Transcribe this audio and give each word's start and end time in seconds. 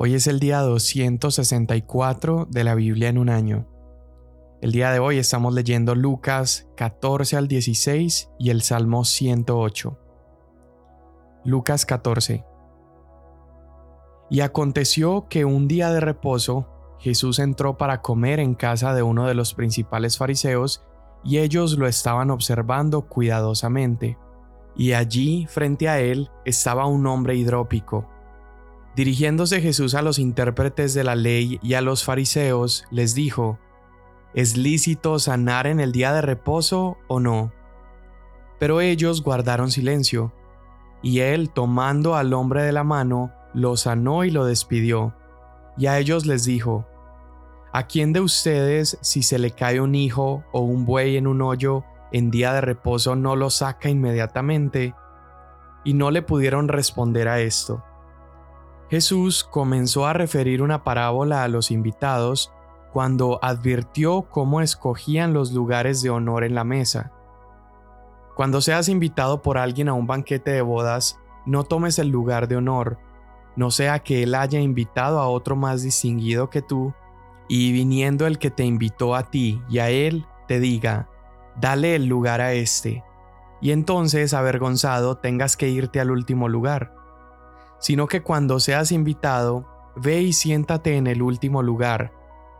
Hoy 0.00 0.14
es 0.14 0.28
el 0.28 0.38
día 0.38 0.60
264 0.60 2.46
de 2.48 2.62
la 2.62 2.76
Biblia 2.76 3.08
en 3.08 3.18
un 3.18 3.28
año. 3.28 3.66
El 4.60 4.70
día 4.70 4.92
de 4.92 5.00
hoy 5.00 5.18
estamos 5.18 5.52
leyendo 5.52 5.96
Lucas 5.96 6.68
14 6.76 7.36
al 7.36 7.48
16 7.48 8.30
y 8.38 8.50
el 8.50 8.62
Salmo 8.62 9.04
108. 9.04 9.98
Lucas 11.44 11.84
14. 11.84 12.44
Y 14.30 14.38
aconteció 14.42 15.26
que 15.28 15.44
un 15.44 15.66
día 15.66 15.90
de 15.90 15.98
reposo 15.98 16.68
Jesús 17.00 17.40
entró 17.40 17.76
para 17.76 18.00
comer 18.00 18.38
en 18.38 18.54
casa 18.54 18.94
de 18.94 19.02
uno 19.02 19.26
de 19.26 19.34
los 19.34 19.52
principales 19.52 20.16
fariseos 20.16 20.84
y 21.24 21.38
ellos 21.38 21.76
lo 21.76 21.88
estaban 21.88 22.30
observando 22.30 23.08
cuidadosamente. 23.08 24.16
Y 24.76 24.92
allí, 24.92 25.46
frente 25.48 25.88
a 25.88 25.98
él, 25.98 26.30
estaba 26.44 26.86
un 26.86 27.04
hombre 27.08 27.34
hidrópico 27.34 28.08
Dirigiéndose 28.98 29.60
Jesús 29.60 29.94
a 29.94 30.02
los 30.02 30.18
intérpretes 30.18 30.92
de 30.92 31.04
la 31.04 31.14
ley 31.14 31.60
y 31.62 31.74
a 31.74 31.80
los 31.80 32.02
fariseos, 32.02 32.84
les 32.90 33.14
dijo, 33.14 33.60
¿Es 34.34 34.56
lícito 34.56 35.20
sanar 35.20 35.68
en 35.68 35.78
el 35.78 35.92
día 35.92 36.12
de 36.12 36.20
reposo 36.20 36.98
o 37.06 37.20
no? 37.20 37.52
Pero 38.58 38.80
ellos 38.80 39.22
guardaron 39.22 39.70
silencio, 39.70 40.32
y 41.00 41.20
él, 41.20 41.50
tomando 41.50 42.16
al 42.16 42.32
hombre 42.32 42.64
de 42.64 42.72
la 42.72 42.82
mano, 42.82 43.32
lo 43.54 43.76
sanó 43.76 44.24
y 44.24 44.32
lo 44.32 44.44
despidió. 44.44 45.14
Y 45.76 45.86
a 45.86 46.00
ellos 46.00 46.26
les 46.26 46.44
dijo, 46.44 46.84
¿A 47.72 47.86
quién 47.86 48.12
de 48.12 48.18
ustedes, 48.18 48.98
si 49.00 49.22
se 49.22 49.38
le 49.38 49.52
cae 49.52 49.80
un 49.80 49.94
hijo 49.94 50.42
o 50.50 50.62
un 50.62 50.84
buey 50.84 51.16
en 51.16 51.28
un 51.28 51.40
hoyo, 51.40 51.84
en 52.10 52.32
día 52.32 52.52
de 52.52 52.62
reposo 52.62 53.14
no 53.14 53.36
lo 53.36 53.48
saca 53.50 53.90
inmediatamente? 53.90 54.92
Y 55.84 55.94
no 55.94 56.10
le 56.10 56.22
pudieron 56.22 56.66
responder 56.66 57.28
a 57.28 57.38
esto. 57.38 57.84
Jesús 58.90 59.44
comenzó 59.44 60.06
a 60.06 60.14
referir 60.14 60.62
una 60.62 60.82
parábola 60.82 61.44
a 61.44 61.48
los 61.48 61.70
invitados 61.70 62.52
cuando 62.92 63.38
advirtió 63.42 64.22
cómo 64.22 64.62
escogían 64.62 65.34
los 65.34 65.52
lugares 65.52 66.00
de 66.00 66.08
honor 66.08 66.42
en 66.42 66.54
la 66.54 66.64
mesa. 66.64 67.12
Cuando 68.34 68.62
seas 68.62 68.88
invitado 68.88 69.42
por 69.42 69.58
alguien 69.58 69.88
a 69.88 69.92
un 69.92 70.06
banquete 70.06 70.52
de 70.52 70.62
bodas, 70.62 71.18
no 71.44 71.64
tomes 71.64 71.98
el 71.98 72.08
lugar 72.08 72.48
de 72.48 72.56
honor, 72.56 72.98
no 73.56 73.70
sea 73.70 73.98
que 73.98 74.22
él 74.22 74.34
haya 74.34 74.60
invitado 74.60 75.20
a 75.20 75.28
otro 75.28 75.54
más 75.54 75.82
distinguido 75.82 76.48
que 76.48 76.62
tú, 76.62 76.94
y 77.46 77.72
viniendo 77.72 78.26
el 78.26 78.38
que 78.38 78.50
te 78.50 78.64
invitó 78.64 79.14
a 79.14 79.30
ti 79.30 79.60
y 79.68 79.80
a 79.80 79.90
él, 79.90 80.26
te 80.46 80.60
diga, 80.60 81.08
dale 81.60 81.94
el 81.94 82.06
lugar 82.06 82.40
a 82.40 82.52
este, 82.52 83.04
y 83.60 83.72
entonces, 83.72 84.34
avergonzado, 84.34 85.16
tengas 85.16 85.56
que 85.56 85.68
irte 85.68 86.00
al 86.00 86.10
último 86.10 86.48
lugar 86.48 86.97
sino 87.78 88.06
que 88.06 88.22
cuando 88.22 88.60
seas 88.60 88.92
invitado, 88.92 89.66
ve 89.96 90.20
y 90.20 90.32
siéntate 90.32 90.96
en 90.96 91.06
el 91.06 91.22
último 91.22 91.62
lugar, 91.62 92.12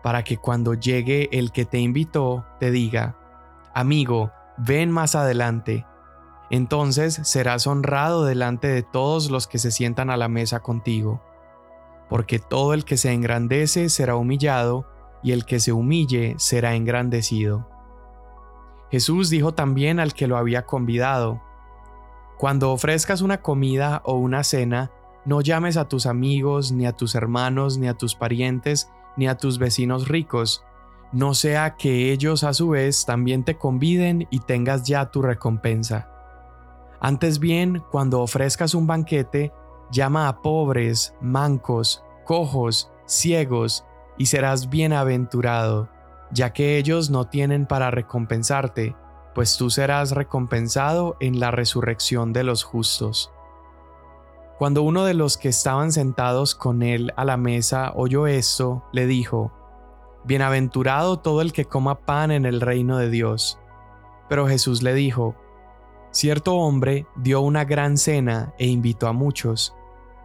para 0.03 0.25
que 0.25 0.37
cuando 0.37 0.75
llegue 0.75 1.29
el 1.33 1.53
que 1.53 1.65
te 1.65 1.79
invitó 1.79 2.45
te 2.61 2.71
diga, 2.71 3.17
amigo, 3.75 4.33
ven 4.57 4.91
más 4.91 5.15
adelante. 5.15 5.87
Entonces 6.51 7.21
serás 7.25 7.67
honrado 7.67 8.25
delante 8.25 8.69
de 8.69 8.83
todos 8.83 9.31
los 9.31 9.47
que 9.47 9.59
se 9.59 9.71
sientan 9.71 10.11
a 10.11 10.17
la 10.17 10.29
mesa 10.29 10.61
contigo, 10.61 11.23
porque 12.09 12.39
todo 12.39 12.75
el 12.75 12.85
que 12.85 12.97
se 12.97 13.13
engrandece 13.13 13.89
será 13.89 14.17
humillado, 14.17 14.87
y 15.23 15.33
el 15.33 15.45
que 15.45 15.59
se 15.59 15.73
humille 15.73 16.37
será 16.39 16.75
engrandecido. 16.75 17.69
Jesús 18.91 19.31
dijo 19.31 19.53
también 19.53 20.01
al 20.01 20.15
que 20.15 20.27
lo 20.27 20.37
había 20.37 20.65
convidado, 20.65 21.43
Cuando 22.39 22.71
ofrezcas 22.71 23.21
una 23.21 23.43
comida 23.43 24.01
o 24.05 24.15
una 24.15 24.45
cena, 24.45 24.93
no 25.25 25.41
llames 25.41 25.77
a 25.77 25.89
tus 25.89 26.07
amigos, 26.07 26.73
ni 26.73 26.87
a 26.87 26.93
tus 26.93 27.15
hermanos, 27.15 27.79
ni 27.79 27.89
a 27.89 27.95
tus 27.95 28.15
parientes, 28.15 28.91
ni 29.17 29.29
a 29.29 29.37
tus 29.37 29.59
vecinos 29.59 30.09
ricos, 30.09 30.65
no 31.13 31.33
sea 31.33 31.77
que 31.77 32.13
ellos 32.13 32.45
a 32.45 32.53
su 32.53 32.69
vez 32.69 33.07
también 33.07 33.43
te 33.43 33.57
conviden 33.57 34.29
y 34.31 34.41
tengas 34.41 34.85
ya 34.85 35.11
tu 35.11 35.23
recompensa. 35.23 36.09
Antes 37.01 37.39
bien, 37.39 37.83
cuando 37.91 38.21
ofrezcas 38.21 38.75
un 38.75 38.87
banquete, 38.87 39.53
llama 39.91 40.29
a 40.29 40.43
pobres, 40.43 41.15
mancos, 41.21 42.05
cojos, 42.25 42.91
ciegos, 43.07 43.85
y 44.19 44.27
serás 44.27 44.69
bienaventurado, 44.69 45.89
ya 46.31 46.53
que 46.53 46.77
ellos 46.77 47.09
no 47.09 47.27
tienen 47.29 47.67
para 47.67 47.91
recompensarte, 47.91 48.97
pues 49.35 49.57
tú 49.57 49.71
serás 49.71 50.11
recompensado 50.11 51.17
en 51.21 51.41
la 51.41 51.51
resurrección 51.51 52.33
de 52.33 52.43
los 52.45 52.65
justos. 52.65 53.33
Cuando 54.59 54.83
uno 54.83 55.05
de 55.05 55.15
los 55.15 55.39
que 55.39 55.49
estaban 55.49 55.93
sentados 55.93 56.57
con 56.57 56.83
él 56.83 57.13
a 57.17 57.25
la 57.25 57.37
mesa 57.37 57.93
oyó 57.95 58.27
esto, 58.27 58.83
le 58.93 59.07
dijo, 59.07 59.53
Bienaventurado 60.25 61.21
todo 61.21 61.43
el 61.43 61.53
que 61.53 61.65
coma 61.65 62.01
pan 62.01 62.33
en 62.33 62.45
el 62.45 62.61
reino 62.61 62.99
de 62.99 63.09
Dios. 63.09 63.61
Pero 64.29 64.49
Jesús 64.49 64.83
le 64.83 64.95
dijo, 64.95 65.37
Cierto 66.11 66.57
hombre 66.57 67.07
dio 67.15 67.41
una 67.41 67.65
gran 67.65 67.97
cena 67.99 68.53
e 68.59 68.67
invitó 68.67 69.07
a 69.07 69.13
muchos. 69.13 69.77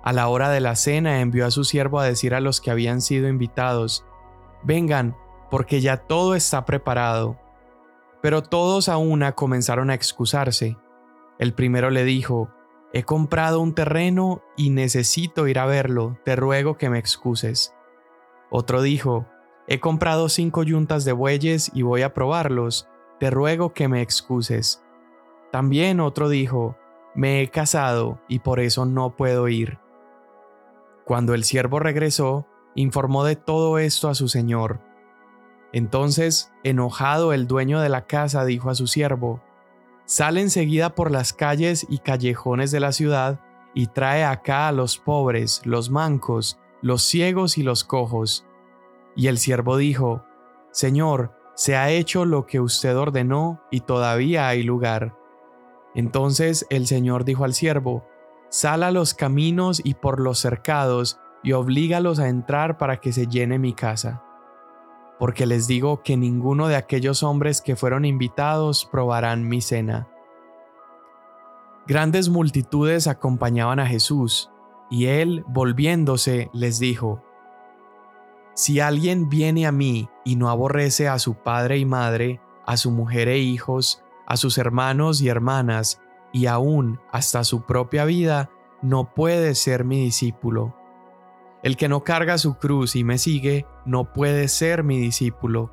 A 0.02 0.14
la 0.14 0.28
hora 0.28 0.50
de 0.50 0.62
la 0.62 0.76
cena 0.76 1.22
envió 1.22 1.46
a 1.46 1.52
su 1.52 1.64
siervo 1.64 2.00
a 2.00 2.06
decir 2.06 2.34
a 2.34 2.42
los 2.42 2.60
que 2.60 2.72
habían 2.72 3.02
sido 3.02 3.28
invitados, 3.28 4.04
Vengan, 4.64 5.16
porque 5.52 5.80
ya 5.80 5.98
todo 5.98 6.34
está 6.34 6.66
preparado. 6.66 7.38
Pero 8.22 8.42
todos 8.42 8.90
a 8.90 8.98
una 8.98 9.34
comenzaron 9.34 9.92
a 9.92 9.94
excusarse. 9.94 10.78
El 11.38 11.54
primero 11.54 11.92
le 11.92 12.04
dijo, 12.04 12.50
He 12.96 13.04
comprado 13.04 13.60
un 13.60 13.74
terreno 13.74 14.44
y 14.56 14.70
necesito 14.70 15.48
ir 15.48 15.58
a 15.58 15.66
verlo, 15.66 16.20
te 16.24 16.36
ruego 16.36 16.78
que 16.78 16.92
me 16.92 17.00
excuses. 17.00 17.74
Otro 18.52 18.84
dijo, 18.84 19.26
He 19.68 19.80
comprado 19.80 20.30
cinco 20.30 20.62
yuntas 20.62 21.04
de 21.04 21.12
bueyes 21.12 21.72
y 21.74 21.82
voy 21.82 22.04
a 22.04 22.14
probarlos, 22.14 22.88
te 23.20 23.32
ruego 23.32 23.74
que 23.74 23.88
me 23.88 24.02
excuses. 24.04 24.84
También 25.52 26.00
otro 26.00 26.30
dijo, 26.30 26.78
Me 27.16 27.42
he 27.42 27.50
casado 27.50 28.20
y 28.28 28.40
por 28.40 28.60
eso 28.60 28.86
no 28.86 29.16
puedo 29.16 29.48
ir. 29.48 29.80
Cuando 31.04 31.34
el 31.34 31.46
siervo 31.46 31.80
regresó, 31.80 32.46
informó 32.76 33.24
de 33.24 33.36
todo 33.36 33.80
esto 33.80 34.08
a 34.08 34.14
su 34.14 34.28
señor. 34.28 34.82
Entonces, 35.72 36.52
enojado 36.64 37.34
el 37.34 37.48
dueño 37.48 37.82
de 37.82 37.90
la 37.90 38.06
casa 38.06 38.46
dijo 38.46 38.70
a 38.70 38.76
su 38.76 38.86
siervo, 38.86 39.42
Sale 40.06 40.42
enseguida 40.42 40.96
por 40.96 41.12
las 41.12 41.34
calles 41.34 41.86
y 41.90 42.00
callejones 42.00 42.72
de 42.72 42.80
la 42.80 42.92
ciudad 42.92 43.40
y 43.74 43.88
trae 43.88 44.24
acá 44.24 44.68
a 44.68 44.72
los 44.72 44.98
pobres, 44.98 45.62
los 45.64 45.90
mancos, 45.90 46.60
los 46.82 47.04
ciegos 47.04 47.58
y 47.58 47.64
los 47.64 47.84
cojos. 47.84 48.46
Y 49.16 49.28
el 49.28 49.38
siervo 49.38 49.78
dijo, 49.78 50.26
Señor, 50.72 51.34
se 51.56 51.78
ha 51.78 51.90
hecho 51.90 52.26
lo 52.26 52.46
que 52.46 52.60
usted 52.60 52.98
ordenó 52.98 53.62
y 53.72 53.82
todavía 53.82 54.48
hay 54.48 54.64
lugar. 54.64 55.16
Entonces 55.96 56.66
el 56.70 56.88
Señor 56.88 57.24
dijo 57.24 57.46
al 57.46 57.54
siervo, 57.54 58.06
Sal 58.50 58.84
a 58.84 58.92
los 58.92 59.14
caminos 59.14 59.82
y 59.84 59.96
por 59.96 60.20
los 60.20 60.40
cercados 60.40 61.20
y 61.42 61.54
oblígalos 61.54 62.20
a 62.20 62.28
entrar 62.28 62.78
para 62.78 63.00
que 63.00 63.12
se 63.12 63.28
llene 63.28 63.58
mi 63.58 63.74
casa 63.74 64.22
porque 65.24 65.46
les 65.46 65.68
digo 65.68 66.04
que 66.04 66.18
ninguno 66.18 66.68
de 66.68 66.76
aquellos 66.76 67.24
hombres 67.24 67.62
que 67.62 67.78
fueron 67.78 68.04
invitados 68.04 68.84
probarán 68.84 69.48
mi 69.48 69.62
cena. 69.62 70.10
Grandes 71.88 72.28
multitudes 72.28 73.08
acompañaban 73.08 73.80
a 73.80 73.88
Jesús, 73.88 74.52
y 74.90 75.06
él, 75.06 75.46
volviéndose, 75.48 76.50
les 76.52 76.78
dijo, 76.78 77.24
Si 78.54 78.82
alguien 78.82 79.30
viene 79.30 79.66
a 79.66 79.72
mí 79.72 80.10
y 80.26 80.36
no 80.36 80.50
aborrece 80.50 81.08
a 81.08 81.18
su 81.20 81.36
padre 81.36 81.78
y 81.78 81.86
madre, 81.86 82.42
a 82.66 82.76
su 82.76 82.92
mujer 82.92 83.30
e 83.30 83.38
hijos, 83.38 84.04
a 84.28 84.36
sus 84.36 84.58
hermanos 84.58 85.22
y 85.22 85.30
hermanas, 85.30 86.02
y 86.34 86.48
aún 86.48 87.00
hasta 87.14 87.46
su 87.46 87.62
propia 87.62 88.04
vida, 88.04 88.52
no 88.82 89.14
puede 89.14 89.56
ser 89.56 89.86
mi 89.86 90.04
discípulo. 90.04 90.76
El 91.64 91.78
que 91.78 91.88
no 91.88 92.04
carga 92.04 92.38
su 92.38 92.56
cruz 92.56 92.96
y 92.98 93.06
me 93.06 93.18
sigue 93.18 93.66
no 93.86 94.12
puede 94.12 94.50
ser 94.50 94.84
mi 94.84 95.00
discípulo. 95.00 95.72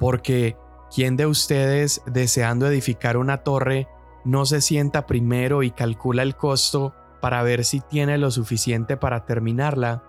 Porque, 0.00 0.56
¿quién 0.92 1.16
de 1.16 1.26
ustedes, 1.26 2.02
deseando 2.06 2.66
edificar 2.66 3.18
una 3.18 3.38
torre, 3.38 3.88
no 4.24 4.46
se 4.46 4.62
sienta 4.62 5.06
primero 5.06 5.62
y 5.62 5.70
calcula 5.70 6.22
el 6.22 6.34
costo 6.34 6.94
para 7.20 7.42
ver 7.42 7.64
si 7.64 7.80
tiene 7.80 8.16
lo 8.16 8.30
suficiente 8.30 8.96
para 8.96 9.26
terminarla? 9.26 10.02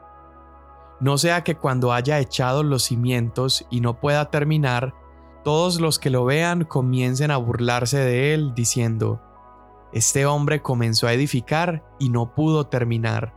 No 1.01 1.17
sea 1.17 1.43
que 1.43 1.55
cuando 1.55 1.91
haya 1.91 2.19
echado 2.19 2.63
los 2.63 2.83
cimientos 2.83 3.67
y 3.69 3.81
no 3.81 3.99
pueda 3.99 4.31
terminar, 4.31 4.95
todos 5.43 5.81
los 5.81 5.99
que 5.99 6.09
lo 6.09 6.23
vean 6.25 6.63
comiencen 6.63 7.31
a 7.31 7.37
burlarse 7.37 7.99
de 7.99 8.33
él, 8.33 8.53
diciendo, 8.55 9.21
Este 9.91 10.25
hombre 10.25 10.61
comenzó 10.61 11.07
a 11.07 11.13
edificar 11.13 11.85
y 11.99 12.09
no 12.09 12.33
pudo 12.33 12.67
terminar. 12.67 13.33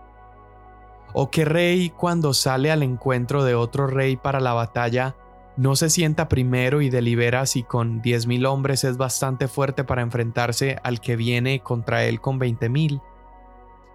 ¿O 1.12 1.30
qué 1.30 1.44
rey 1.44 1.90
cuando 1.90 2.34
sale 2.34 2.70
al 2.70 2.82
encuentro 2.82 3.44
de 3.44 3.54
otro 3.54 3.86
rey 3.86 4.16
para 4.16 4.40
la 4.40 4.52
batalla 4.52 5.16
no 5.56 5.76
se 5.76 5.90
sienta 5.90 6.28
primero 6.28 6.80
y 6.80 6.90
delibera 6.90 7.44
si 7.46 7.62
con 7.64 8.00
diez 8.00 8.26
mil 8.26 8.46
hombres 8.46 8.84
es 8.84 8.96
bastante 8.96 9.48
fuerte 9.48 9.84
para 9.84 10.02
enfrentarse 10.02 10.78
al 10.84 11.00
que 11.00 11.16
viene 11.16 11.60
contra 11.60 12.04
él 12.04 12.20
con 12.20 12.38
veinte 12.38 12.68
mil? 12.68 13.00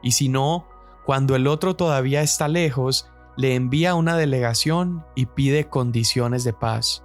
Y 0.03 0.11
si 0.11 0.29
no, 0.29 0.67
cuando 1.05 1.35
el 1.35 1.47
otro 1.47 1.75
todavía 1.75 2.21
está 2.21 2.47
lejos, 2.47 3.09
le 3.37 3.55
envía 3.55 3.95
una 3.95 4.17
delegación 4.17 5.05
y 5.15 5.25
pide 5.27 5.67
condiciones 5.67 6.43
de 6.43 6.53
paz. 6.53 7.03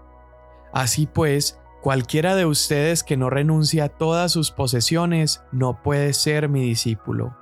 Así 0.73 1.07
pues, 1.07 1.59
cualquiera 1.81 2.35
de 2.35 2.47
ustedes 2.47 3.03
que 3.03 3.17
no 3.17 3.31
renuncie 3.31 3.83
a 3.83 3.89
todas 3.89 4.33
sus 4.33 4.51
posesiones 4.51 5.43
no 5.53 5.83
puede 5.83 6.13
ser 6.13 6.49
mi 6.49 6.63
discípulo. 6.63 7.37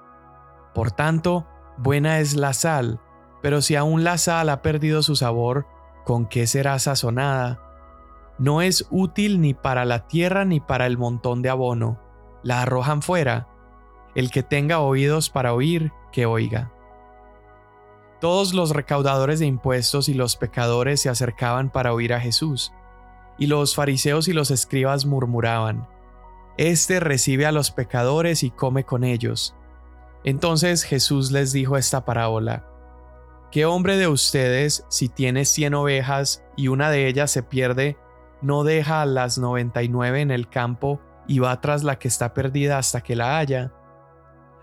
Por 0.75 0.91
tanto, 0.91 1.47
buena 1.79 2.21
es 2.21 2.35
la 2.35 2.53
sal, 2.53 3.01
pero 3.43 3.63
si 3.63 3.77
aún 3.77 4.05
la 4.05 4.19
sal 4.19 4.49
ha 4.49 4.63
perdido 4.63 5.03
su 5.03 5.17
sabor, 5.17 5.67
¿con 6.05 6.27
qué 6.27 6.47
será 6.47 6.79
sazonada? 6.79 7.61
No 8.39 8.63
es 8.63 8.87
útil 8.91 9.41
ni 9.41 9.55
para 9.55 9.85
la 9.85 10.07
tierra 10.07 10.45
ni 10.45 10.61
para 10.61 10.87
el 10.87 10.97
montón 10.97 11.43
de 11.43 11.51
abono. 11.51 12.01
La 12.43 12.63
arrojan 12.63 13.03
fuera. 13.03 13.49
El 14.15 14.31
que 14.31 14.43
tenga 14.43 14.81
oídos 14.81 15.29
para 15.29 15.53
oír, 15.53 15.93
que 16.13 16.25
oiga. 16.25 16.73
Todos 18.21 18.55
los 18.55 18.71
recaudadores 18.71 19.39
de 19.39 19.47
impuestos 19.47 20.09
y 20.09 20.15
los 20.15 20.37
pecadores 20.37 21.01
se 21.01 21.09
acercaban 21.09 21.71
para 21.71 21.93
oír 21.93 22.13
a 22.15 22.21
Jesús, 22.21 22.73
y 23.39 23.47
los 23.47 23.77
fariseos 23.77 24.27
y 24.27 24.33
los 24.33 24.51
escribas 24.51 25.07
murmuraban, 25.07 25.89
Este 26.57 26.99
recibe 26.99 27.47
a 27.47 27.53
los 27.53 27.71
pecadores 27.71 28.43
y 28.43 28.51
come 28.51 28.85
con 28.85 29.05
ellos. 29.05 29.55
Entonces 30.25 30.83
Jesús 30.83 31.31
les 31.31 31.53
dijo 31.53 31.77
esta 31.77 32.05
parábola, 32.05 32.65
¿Qué 33.51 33.65
hombre 33.65 33.97
de 33.97 34.09
ustedes, 34.09 34.85
si 34.89 35.09
tiene 35.09 35.45
cien 35.45 35.75
ovejas 35.75 36.45
y 36.57 36.69
una 36.69 36.91
de 36.91 37.09
ellas 37.09 37.31
se 37.31 37.43
pierde, 37.43 37.97
no 38.43 38.63
deja 38.63 39.03
a 39.03 39.07
las 39.07 39.39
noventa 39.39 39.83
y 39.83 39.89
nueve 39.89 40.21
en 40.21 40.31
el 40.31 40.49
campo 40.49 41.01
y 41.27 41.39
va 41.39 41.61
tras 41.61 41.83
la 41.83 41.99
que 41.99 42.09
está 42.09 42.35
perdida 42.35 42.79
hasta 42.79 43.01
que 43.01 43.17
la 43.17 43.39
haya? 43.39 43.73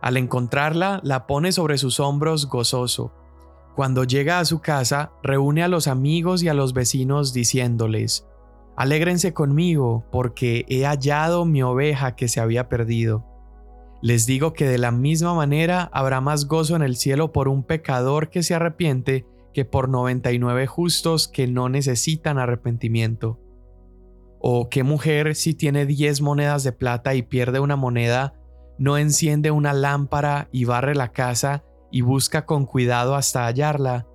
Al 0.02 0.18
encontrarla, 0.18 1.00
la 1.04 1.26
pone 1.26 1.52
sobre 1.52 1.78
sus 1.78 2.00
hombros 2.00 2.48
gozoso 2.48 3.12
cuando 3.76 4.06
llega 4.06 4.40
a 4.40 4.46
su 4.46 4.62
casa, 4.62 5.12
reúne 5.22 5.62
a 5.62 5.68
los 5.68 5.88
amigos 5.88 6.42
y 6.42 6.48
a 6.48 6.54
los 6.54 6.72
vecinos 6.72 7.34
diciéndoles, 7.34 8.26
Alégrense 8.78 9.34
conmigo, 9.34 10.06
porque 10.12 10.66
he 10.70 10.86
hallado 10.86 11.44
mi 11.44 11.62
oveja 11.62 12.16
que 12.16 12.30
se 12.30 12.40
había 12.40 12.70
perdido. 12.70 13.26
Les 14.06 14.28
digo 14.28 14.54
que 14.54 14.68
de 14.68 14.78
la 14.78 14.92
misma 14.92 15.34
manera 15.34 15.90
habrá 15.92 16.22
más 16.22 16.46
gozo 16.46 16.76
en 16.76 16.84
el 16.84 16.96
cielo 16.96 17.32
por 17.32 17.48
un 17.48 17.64
pecador 17.64 18.30
que 18.30 18.44
se 18.44 18.54
arrepiente 18.54 19.26
que 19.52 19.66
por 19.66 19.90
99 19.90 20.68
justos 20.68 21.28
que 21.28 21.48
no 21.48 21.70
necesitan 21.70 22.38
arrepentimiento. 22.38 23.40
O 24.40 24.70
qué 24.70 24.84
mujer 24.84 25.34
si 25.34 25.56
tiene 25.56 25.88
10 25.88 26.22
monedas 26.22 26.64
de 26.64 26.72
plata 26.72 27.16
y 27.16 27.24
pierde 27.24 27.60
una 27.60 27.78
moneda, 27.78 28.36
no 28.78 29.00
enciende 29.00 29.50
una 29.50 29.74
lámpara 29.74 30.50
y 30.52 30.66
barre 30.66 30.94
la 30.94 31.12
casa 31.12 31.64
y 31.92 32.02
busca 32.02 32.46
con 32.46 32.68
cuidado 32.68 33.16
hasta 33.16 33.48
hallarla. 33.48 34.06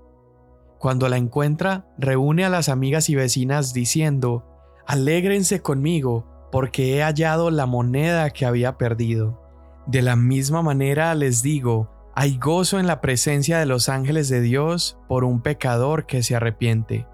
Cuando 0.79 1.09
la 1.09 1.17
encuentra, 1.17 1.89
reúne 1.99 2.45
a 2.45 2.49
las 2.49 2.69
amigas 2.69 3.11
y 3.11 3.17
vecinas 3.17 3.73
diciendo, 3.73 4.47
Alégrense 4.87 5.63
conmigo, 5.63 6.29
porque 6.53 6.97
he 6.97 7.03
hallado 7.03 7.51
la 7.51 7.67
moneda 7.67 8.31
que 8.31 8.47
había 8.47 8.79
perdido. 8.79 9.50
De 9.91 10.03
la 10.03 10.15
misma 10.15 10.63
manera 10.63 11.13
les 11.17 11.43
digo, 11.43 11.91
hay 12.15 12.39
gozo 12.39 12.79
en 12.79 12.87
la 12.87 13.01
presencia 13.01 13.59
de 13.59 13.67
los 13.67 13.89
ángeles 13.89 14.29
de 14.29 14.41
Dios 14.41 14.97
por 15.09 15.25
un 15.25 15.41
pecador 15.41 16.07
que 16.07 16.23
se 16.23 16.37
arrepiente. 16.37 17.09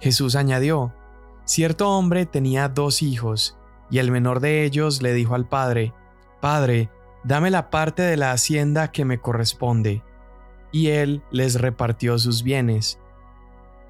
Jesús 0.00 0.34
añadió, 0.34 0.92
Cierto 1.44 1.88
hombre 1.88 2.26
tenía 2.26 2.68
dos 2.68 3.02
hijos, 3.02 3.56
y 3.88 3.98
el 3.98 4.10
menor 4.10 4.40
de 4.40 4.64
ellos 4.64 5.00
le 5.00 5.12
dijo 5.12 5.36
al 5.36 5.48
padre, 5.48 5.94
Padre, 6.40 6.90
dame 7.22 7.52
la 7.52 7.70
parte 7.70 8.02
de 8.02 8.16
la 8.16 8.32
hacienda 8.32 8.90
que 8.90 9.04
me 9.04 9.20
corresponde. 9.20 10.02
Y 10.72 10.88
él 10.88 11.22
les 11.30 11.60
repartió 11.60 12.18
sus 12.18 12.42
bienes. 12.42 12.98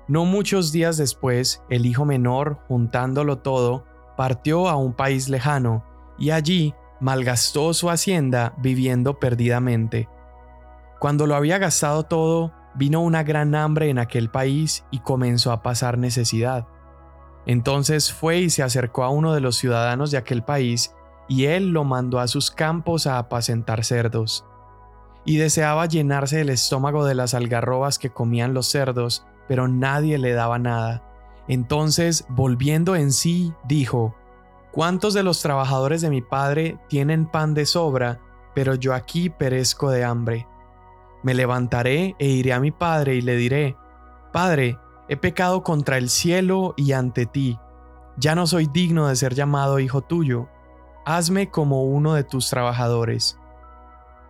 No 0.07 0.27
muchos 0.27 0.71
días 0.71 0.99
después, 0.99 1.63
el 1.71 1.87
hijo 1.87 2.05
menor, 2.05 2.59
juntándolo 2.69 3.39
todo, 3.39 3.87
partió 4.19 4.69
a 4.69 4.77
un 4.77 4.93
país 4.93 5.31
lejano, 5.31 5.83
y 6.19 6.29
allí 6.29 6.75
malgastó 7.01 7.75
su 7.75 7.91
hacienda 7.91 8.55
viviendo 8.59 9.19
perdidamente. 9.19 10.09
Cuando 10.99 11.27
lo 11.27 11.35
había 11.35 11.59
gastado 11.59 12.05
todo, 12.05 12.53
vino 12.75 13.01
una 13.01 13.23
gran 13.23 13.55
hambre 13.55 13.91
en 13.91 13.99
aquel 13.99 14.31
país 14.31 14.85
y 14.91 15.01
comenzó 15.01 15.53
a 15.53 15.63
pasar 15.63 15.99
necesidad. 15.99 16.67
Entonces 17.47 18.13
fue 18.13 18.39
y 18.39 18.51
se 18.51 18.63
acercó 18.63 19.05
a 19.05 19.11
uno 19.11 19.33
de 19.35 19.41
los 19.41 19.57
ciudadanos 19.57 20.11
de 20.11 20.19
aquel 20.19 20.43
país 20.43 20.95
y 21.29 21.47
él 21.47 21.71
lo 21.71 21.85
mandó 21.85 22.19
a 22.19 22.29
sus 22.29 22.51
campos 22.51 23.07
a 23.07 23.19
apacentar 23.19 23.85
cerdos. 23.85 24.45
Y 25.25 25.37
deseaba 25.37 25.87
llenarse 25.87 26.41
el 26.41 26.51
estómago 26.51 27.05
de 27.05 27.15
las 27.15 27.35
algarrobas 27.35 27.99
que 27.99 28.11
comían 28.11 28.55
los 28.55 28.67
cerdos, 28.69 29.27
pero 29.49 29.69
nadie 29.69 30.19
le 30.19 30.33
daba 30.33 30.59
nada. 30.59 31.03
Entonces, 31.49 32.27
volviendo 32.29 32.97
en 32.97 33.13
sí, 33.13 33.53
dijo, 33.67 34.15
¿Cuántos 34.77 35.13
de 35.13 35.25
los 35.25 35.43
trabajadores 35.43 36.03
de 36.03 36.11
mi 36.11 36.23
padre 36.23 36.79
tienen 36.89 37.27
pan 37.27 37.53
de 37.53 37.67
sobra, 37.67 38.21
pero 38.55 38.77
yo 38.77 38.95
aquí 38.95 39.29
perezco 39.29 39.91
de 39.91 40.05
hambre? 40.05 40.47
Me 41.25 41.35
levantaré 41.35 42.15
e 42.21 42.29
iré 42.29 42.53
a 42.53 42.61
mi 42.61 42.71
padre 42.71 43.17
y 43.17 43.21
le 43.21 43.35
diré, 43.35 43.77
Padre, 44.33 44.79
he 45.09 45.17
pecado 45.17 45.65
contra 45.65 45.99
el 45.99 46.09
cielo 46.09 46.75
y 46.77 46.93
ante 46.93 47.27
ti, 47.27 47.59
ya 48.17 48.37
no 48.37 48.47
soy 48.47 48.67
digno 48.67 49.09
de 49.09 49.17
ser 49.17 49.35
llamado 49.35 49.81
hijo 49.81 50.03
tuyo 50.03 50.49
hazme 51.07 51.51
como 51.51 51.85
uno 51.85 52.15
de 52.15 52.25
tus 52.25 52.51
trabajadores. 52.51 53.39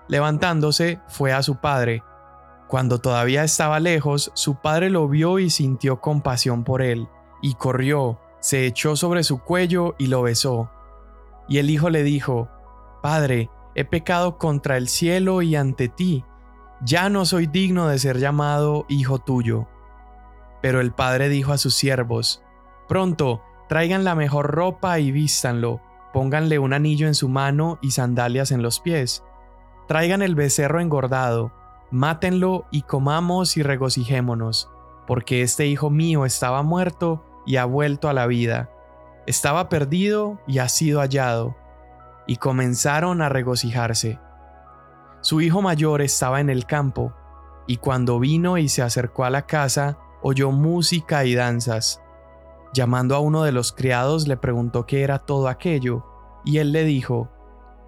Levantándose, 0.08 1.00
fue 1.08 1.32
a 1.32 1.42
su 1.42 1.56
padre. 1.56 2.04
Cuando 2.68 2.98
todavía 2.98 3.44
estaba 3.44 3.80
lejos, 3.80 4.30
su 4.34 4.56
padre 4.56 4.90
lo 4.90 5.08
vio 5.08 5.38
y 5.38 5.48
sintió 5.48 6.02
compasión 6.02 6.64
por 6.64 6.82
él, 6.82 7.08
y 7.40 7.54
corrió, 7.54 8.20
se 8.46 8.64
echó 8.64 8.94
sobre 8.94 9.24
su 9.24 9.40
cuello 9.40 9.96
y 9.98 10.06
lo 10.06 10.22
besó. 10.22 10.70
Y 11.48 11.58
el 11.58 11.68
hijo 11.68 11.90
le 11.90 12.04
dijo, 12.04 12.48
Padre, 13.02 13.50
he 13.74 13.84
pecado 13.84 14.38
contra 14.38 14.76
el 14.76 14.86
cielo 14.86 15.42
y 15.42 15.56
ante 15.56 15.88
ti, 15.88 16.24
ya 16.80 17.08
no 17.08 17.24
soy 17.24 17.48
digno 17.48 17.88
de 17.88 17.98
ser 17.98 18.20
llamado 18.20 18.86
hijo 18.88 19.18
tuyo. 19.18 19.66
Pero 20.62 20.80
el 20.80 20.92
padre 20.92 21.28
dijo 21.28 21.52
a 21.52 21.58
sus 21.58 21.74
siervos, 21.74 22.44
Pronto, 22.86 23.42
traigan 23.68 24.04
la 24.04 24.14
mejor 24.14 24.52
ropa 24.52 25.00
y 25.00 25.10
vístanlo, 25.10 25.80
pónganle 26.12 26.60
un 26.60 26.72
anillo 26.72 27.08
en 27.08 27.16
su 27.16 27.28
mano 27.28 27.80
y 27.82 27.90
sandalias 27.90 28.52
en 28.52 28.62
los 28.62 28.78
pies. 28.78 29.24
Traigan 29.88 30.22
el 30.22 30.36
becerro 30.36 30.78
engordado, 30.78 31.50
mátenlo 31.90 32.66
y 32.70 32.82
comamos 32.82 33.56
y 33.56 33.64
regocijémonos, 33.64 34.70
porque 35.08 35.42
este 35.42 35.66
hijo 35.66 35.90
mío 35.90 36.24
estaba 36.24 36.62
muerto 36.62 37.25
y 37.46 37.56
ha 37.56 37.64
vuelto 37.64 38.08
a 38.08 38.12
la 38.12 38.26
vida. 38.26 38.70
Estaba 39.26 39.68
perdido 39.68 40.38
y 40.46 40.58
ha 40.58 40.68
sido 40.68 41.00
hallado. 41.00 41.56
Y 42.26 42.36
comenzaron 42.36 43.22
a 43.22 43.28
regocijarse. 43.28 44.18
Su 45.20 45.40
hijo 45.40 45.62
mayor 45.62 46.02
estaba 46.02 46.40
en 46.40 46.50
el 46.50 46.66
campo, 46.66 47.14
y 47.66 47.78
cuando 47.78 48.18
vino 48.18 48.58
y 48.58 48.68
se 48.68 48.82
acercó 48.82 49.24
a 49.24 49.30
la 49.30 49.46
casa, 49.46 49.98
oyó 50.22 50.50
música 50.50 51.24
y 51.24 51.34
danzas. 51.34 52.02
Llamando 52.72 53.14
a 53.16 53.20
uno 53.20 53.42
de 53.42 53.52
los 53.52 53.72
criados 53.72 54.28
le 54.28 54.36
preguntó 54.36 54.86
qué 54.86 55.02
era 55.02 55.18
todo 55.18 55.48
aquello, 55.48 56.04
y 56.44 56.58
él 56.58 56.72
le 56.72 56.84
dijo, 56.84 57.28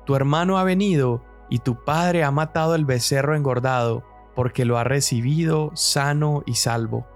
Tu 0.07 0.15
hermano 0.17 0.59
ha 0.59 0.65
venido, 0.65 1.23
y 1.51 1.59
tu 1.59 1.85
padre 1.85 2.25
ha 2.25 2.31
matado 2.31 2.75
el 2.75 2.85
becerro 2.85 3.37
engordado, 3.37 4.05
porque 4.35 4.65
lo 4.65 4.79
ha 4.79 4.85
recibido 4.85 5.71
sano 5.75 6.43
y 6.47 6.55
salvo. 6.55 7.07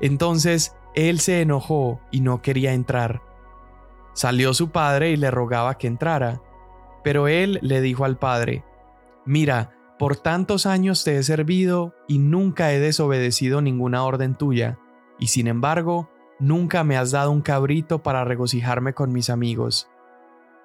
Entonces 0.00 0.76
él 0.96 1.20
se 1.20 1.40
enojó 1.40 2.00
y 2.10 2.20
no 2.20 2.42
quería 2.42 2.72
entrar. 2.72 3.22
Salió 4.12 4.52
su 4.52 4.70
padre 4.70 5.10
y 5.10 5.16
le 5.16 5.30
rogaba 5.30 5.78
que 5.78 5.86
entrara, 5.86 6.42
pero 7.04 7.28
él 7.28 7.60
le 7.62 7.80
dijo 7.80 8.04
al 8.04 8.18
padre, 8.18 8.64
Mira, 9.24 9.70
por 9.98 10.16
tantos 10.16 10.66
años 10.66 11.04
te 11.04 11.16
he 11.16 11.22
servido 11.22 11.94
y 12.08 12.18
nunca 12.18 12.72
he 12.72 12.80
desobedecido 12.80 13.60
ninguna 13.60 14.02
orden 14.02 14.34
tuya, 14.34 14.78
y 15.18 15.28
sin 15.28 15.46
embargo, 15.46 16.10
Nunca 16.38 16.84
me 16.84 16.98
has 16.98 17.12
dado 17.12 17.30
un 17.30 17.40
cabrito 17.40 18.02
para 18.02 18.24
regocijarme 18.24 18.92
con 18.92 19.10
mis 19.10 19.30
amigos. 19.30 19.88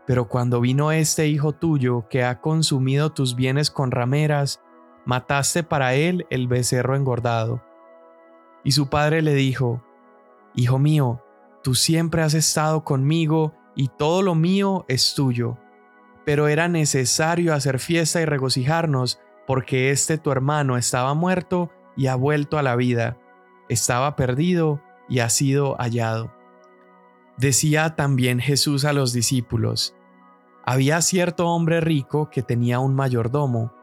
Pero 0.06 0.28
cuando 0.28 0.60
vino 0.60 0.92
este 0.92 1.28
hijo 1.28 1.54
tuyo 1.54 2.08
que 2.10 2.26
ha 2.26 2.42
consumido 2.42 3.14
tus 3.14 3.36
bienes 3.36 3.72
con 3.72 3.92
rameras, 3.92 4.62
mataste 5.06 5.64
para 5.64 5.94
él 5.94 6.26
el 6.30 6.50
becerro 6.50 6.98
engordado. 6.98 7.64
Y 8.66 8.74
su 8.74 8.90
padre 8.90 9.22
le 9.22 9.34
dijo, 9.34 9.82
Hijo 10.56 10.80
mío, 10.80 11.24
tú 11.64 11.76
siempre 11.76 12.22
has 12.22 12.34
estado 12.34 12.84
conmigo 12.84 13.54
y 13.76 13.88
todo 13.88 14.22
lo 14.22 14.36
mío 14.36 14.86
es 14.88 15.14
tuyo. 15.16 15.58
Pero 16.26 16.48
era 16.48 16.68
necesario 16.68 17.54
hacer 17.54 17.80
fiesta 17.80 18.22
y 18.22 18.26
regocijarnos 18.26 19.20
porque 19.48 19.92
este 19.92 20.18
tu 20.18 20.32
hermano 20.32 20.78
estaba 20.78 21.14
muerto 21.14 21.72
y 21.96 22.08
ha 22.08 22.16
vuelto 22.16 22.58
a 22.58 22.64
la 22.64 22.76
vida, 22.76 23.18
estaba 23.70 24.16
perdido 24.16 24.82
y 25.10 25.20
ha 25.20 25.30
sido 25.30 25.76
hallado. 25.78 26.34
Decía 27.38 27.96
también 27.96 28.40
Jesús 28.40 28.86
a 28.86 28.94
los 28.94 29.14
discípulos, 29.14 29.96
había 30.64 31.02
cierto 31.02 31.48
hombre 31.48 31.82
rico 31.82 32.30
que 32.30 32.44
tenía 32.44 32.80
un 32.80 32.94
mayordomo, 32.94 33.74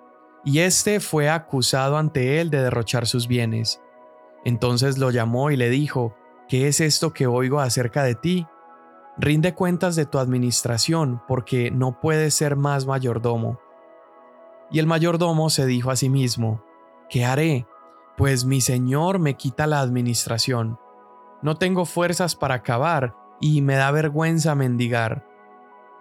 y 0.44 0.60
éste 0.60 1.00
fue 1.00 1.28
acusado 1.28 1.98
ante 1.98 2.40
él 2.40 2.50
de 2.50 2.62
derrochar 2.62 3.06
sus 3.06 3.26
bienes. 3.26 3.82
Entonces 4.44 4.96
lo 4.96 5.10
llamó 5.10 5.50
y 5.50 5.56
le 5.56 5.68
dijo, 5.70 6.14
¿qué 6.48 6.68
es 6.68 6.80
esto 6.80 7.12
que 7.12 7.26
oigo 7.26 7.60
acerca 7.60 8.02
de 8.02 8.14
ti? 8.14 8.46
Rinde 9.16 9.54
cuentas 9.54 9.96
de 9.96 10.06
tu 10.06 10.18
administración, 10.18 11.22
porque 11.26 11.70
no 11.70 12.00
puedes 12.00 12.34
ser 12.34 12.56
más 12.56 12.86
mayordomo. 12.86 13.60
Y 14.70 14.78
el 14.78 14.86
mayordomo 14.86 15.50
se 15.50 15.66
dijo 15.66 15.90
a 15.90 15.96
sí 15.96 16.08
mismo, 16.08 16.62
¿qué 17.08 17.24
haré? 17.24 17.66
Pues 18.16 18.44
mi 18.44 18.60
señor 18.60 19.18
me 19.18 19.34
quita 19.34 19.66
la 19.66 19.80
administración. 19.80 20.78
No 21.42 21.56
tengo 21.56 21.84
fuerzas 21.84 22.34
para 22.34 22.56
acabar 22.56 23.14
y 23.40 23.62
me 23.62 23.76
da 23.76 23.90
vergüenza 23.90 24.54
mendigar. 24.54 25.24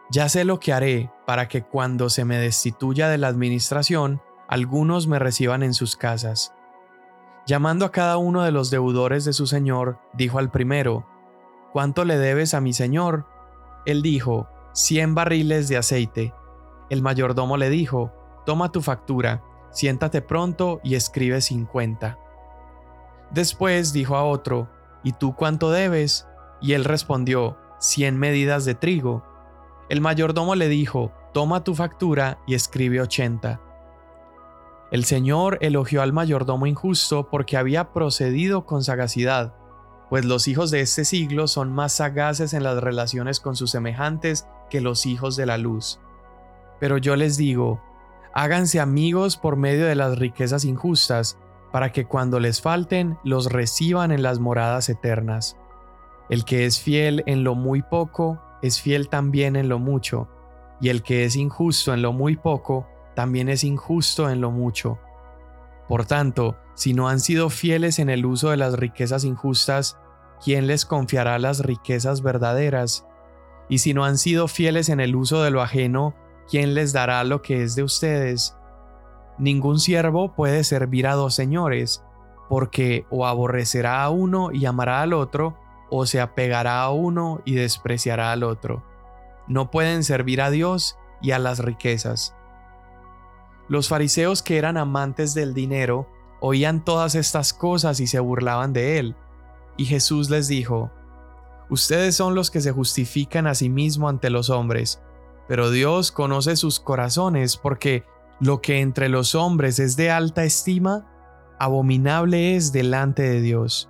Ya 0.09 0.29
sé 0.29 0.45
lo 0.45 0.59
que 0.59 0.73
haré 0.73 1.11
para 1.25 1.47
que 1.47 1.63
cuando 1.63 2.09
se 2.09 2.25
me 2.25 2.37
destituya 2.37 3.09
de 3.09 3.17
la 3.17 3.27
administración, 3.27 4.21
algunos 4.47 5.07
me 5.07 5.19
reciban 5.19 5.63
en 5.63 5.73
sus 5.73 5.97
casas. 5.97 6.53
Llamando 7.47 7.85
a 7.85 7.91
cada 7.93 8.17
uno 8.17 8.43
de 8.43 8.51
los 8.51 8.69
deudores 8.69 9.23
de 9.23 9.31
su 9.31 9.47
señor, 9.47 9.99
dijo 10.13 10.37
al 10.37 10.51
primero, 10.51 11.07
¿Cuánto 11.71 12.03
le 12.03 12.17
debes 12.17 12.53
a 12.53 12.59
mi 12.59 12.73
señor? 12.73 13.25
Él 13.85 14.01
dijo, 14.01 14.49
cien 14.73 15.15
barriles 15.15 15.69
de 15.69 15.77
aceite. 15.77 16.33
El 16.89 17.01
mayordomo 17.01 17.55
le 17.55 17.69
dijo, 17.69 18.11
Toma 18.45 18.73
tu 18.73 18.81
factura, 18.81 19.43
siéntate 19.71 20.21
pronto 20.21 20.81
y 20.83 20.95
escribe 20.95 21.39
cincuenta. 21.39 22.19
Después 23.31 23.93
dijo 23.93 24.17
a 24.17 24.25
otro, 24.25 24.67
¿Y 25.01 25.13
tú 25.13 25.33
cuánto 25.33 25.71
debes? 25.71 26.27
Y 26.59 26.73
él 26.73 26.83
respondió, 26.83 27.57
cien 27.79 28.17
medidas 28.17 28.65
de 28.65 28.75
trigo. 28.75 29.23
El 29.87 30.01
mayordomo 30.01 30.55
le 30.55 30.67
dijo, 30.67 31.13
Toma 31.33 31.63
tu 31.63 31.75
factura 31.75 32.39
y 32.45 32.55
escribe 32.55 32.99
ochenta. 32.99 33.61
El 34.89 35.03
Señor 35.03 35.58
elogió 35.62 36.01
al 36.01 36.13
mayordomo 36.13 36.65
injusto 36.65 37.29
porque 37.29 37.58
había 37.58 37.91
procedido 37.91 38.65
con 38.65 38.84
sagacidad, 38.84 39.53
pues 40.10 40.24
los 40.24 40.48
hijos 40.48 40.72
de 40.72 40.79
este 40.79 41.03
siglo 41.03 41.48
son 41.48 41.74
más 41.74 41.94
sagaces 41.94 42.53
en 42.53 42.63
las 42.63 42.82
relaciones 42.82 43.41
con 43.41 43.58
sus 43.58 43.72
semejantes 43.72 44.48
que 44.70 44.79
los 44.79 45.06
hijos 45.06 45.36
de 45.36 45.46
la 45.46 45.58
luz. 45.58 46.00
Pero 46.79 46.98
yo 46.98 47.17
les 47.17 47.36
digo, 47.36 47.82
háganse 48.34 48.79
amigos 48.79 49.36
por 49.36 49.58
medio 49.58 49.86
de 49.86 49.96
las 49.96 50.17
riquezas 50.17 50.63
injustas, 50.63 51.38
para 51.72 51.91
que 51.91 52.06
cuando 52.06 52.39
les 52.39 52.62
falten 52.62 53.17
los 53.25 53.51
reciban 53.51 54.12
en 54.12 54.24
las 54.24 54.39
moradas 54.39 54.88
eternas. 54.88 55.58
El 56.29 56.46
que 56.46 56.65
es 56.65 56.79
fiel 56.79 57.24
en 57.25 57.44
lo 57.44 57.56
muy 57.56 57.82
poco, 57.82 58.41
es 58.62 58.82
fiel 58.82 59.10
también 59.10 59.58
en 59.58 59.67
lo 59.67 59.79
mucho, 59.79 60.29
y 60.79 60.89
el 60.89 61.03
que 61.03 61.25
es 61.25 61.36
injusto 61.36 61.94
en 61.94 62.01
lo 62.01 62.13
muy 62.13 62.38
poco, 62.38 62.88
también 63.17 63.50
es 63.50 63.63
injusto 63.63 64.29
en 64.29 64.41
lo 64.41 64.51
mucho. 64.51 65.00
Por 65.88 66.05
tanto, 66.05 66.55
si 66.75 66.93
no 66.93 67.09
han 67.09 67.19
sido 67.19 67.50
fieles 67.50 67.97
en 67.97 68.12
el 68.12 68.27
uso 68.27 68.51
de 68.51 68.57
las 68.57 68.77
riquezas 68.77 69.24
injustas, 69.24 69.97
¿quién 70.45 70.67
les 70.67 70.86
confiará 70.86 71.39
las 71.39 71.62
riquezas 71.62 72.21
verdaderas? 72.21 73.07
Y 73.69 73.79
si 73.79 73.95
no 73.95 74.05
han 74.05 74.19
sido 74.19 74.47
fieles 74.47 74.89
en 74.89 75.00
el 75.00 75.15
uso 75.15 75.41
de 75.41 75.50
lo 75.50 75.63
ajeno, 75.63 76.13
¿quién 76.47 76.75
les 76.75 76.93
dará 76.93 77.24
lo 77.24 77.41
que 77.41 77.63
es 77.63 77.74
de 77.74 77.81
ustedes? 77.81 78.55
Ningún 79.39 79.79
siervo 79.79 80.36
puede 80.36 80.63
servir 80.63 81.07
a 81.07 81.15
dos 81.15 81.33
señores, 81.33 82.03
porque 82.50 83.07
o 83.09 83.25
aborrecerá 83.25 84.03
a 84.03 84.12
uno 84.12 84.51
y 84.51 84.67
amará 84.67 85.01
al 85.01 85.13
otro, 85.13 85.57
o 85.89 86.05
se 86.05 86.21
apegará 86.21 86.83
a 86.83 86.91
uno 86.91 87.41
y 87.45 87.55
despreciará 87.55 88.31
al 88.31 88.43
otro. 88.43 88.83
No 89.47 89.71
pueden 89.71 90.03
servir 90.03 90.39
a 90.39 90.51
Dios 90.51 91.00
y 91.19 91.31
a 91.31 91.39
las 91.39 91.57
riquezas. 91.57 92.38
Los 93.69 93.89
fariseos 93.89 94.41
que 94.41 94.57
eran 94.57 94.77
amantes 94.77 95.33
del 95.33 95.53
dinero 95.53 96.07
oían 96.39 96.86
todas 96.86 97.15
estas 97.15 97.53
cosas 97.53 98.00
y 98.00 98.07
se 98.07 98.19
burlaban 98.19 98.71
de 98.74 99.00
él. 99.00 99.15
Y 99.75 99.86
Jesús 99.86 100.29
les 100.29 100.47
dijo, 100.47 100.91
Ustedes 101.69 102.15
son 102.15 102.33
los 102.33 102.50
que 102.50 102.62
se 102.62 102.71
justifican 102.71 103.45
a 103.45 103.53
sí 103.53 103.69
mismo 103.69 104.07
ante 104.07 104.29
los 104.29 104.50
hombres, 104.50 105.01
pero 105.50 105.69
Dios 105.69 106.13
conoce 106.13 106.55
sus 106.55 106.79
corazones 106.79 107.57
porque 107.57 108.05
lo 108.39 108.62
que 108.62 108.79
entre 108.79 109.09
los 109.09 109.36
hombres 109.36 109.79
es 109.79 109.97
de 109.97 110.09
alta 110.09 110.45
estima, 110.45 111.05
abominable 111.59 112.55
es 112.55 112.71
delante 112.71 113.24
de 113.24 113.41
Dios. 113.41 113.89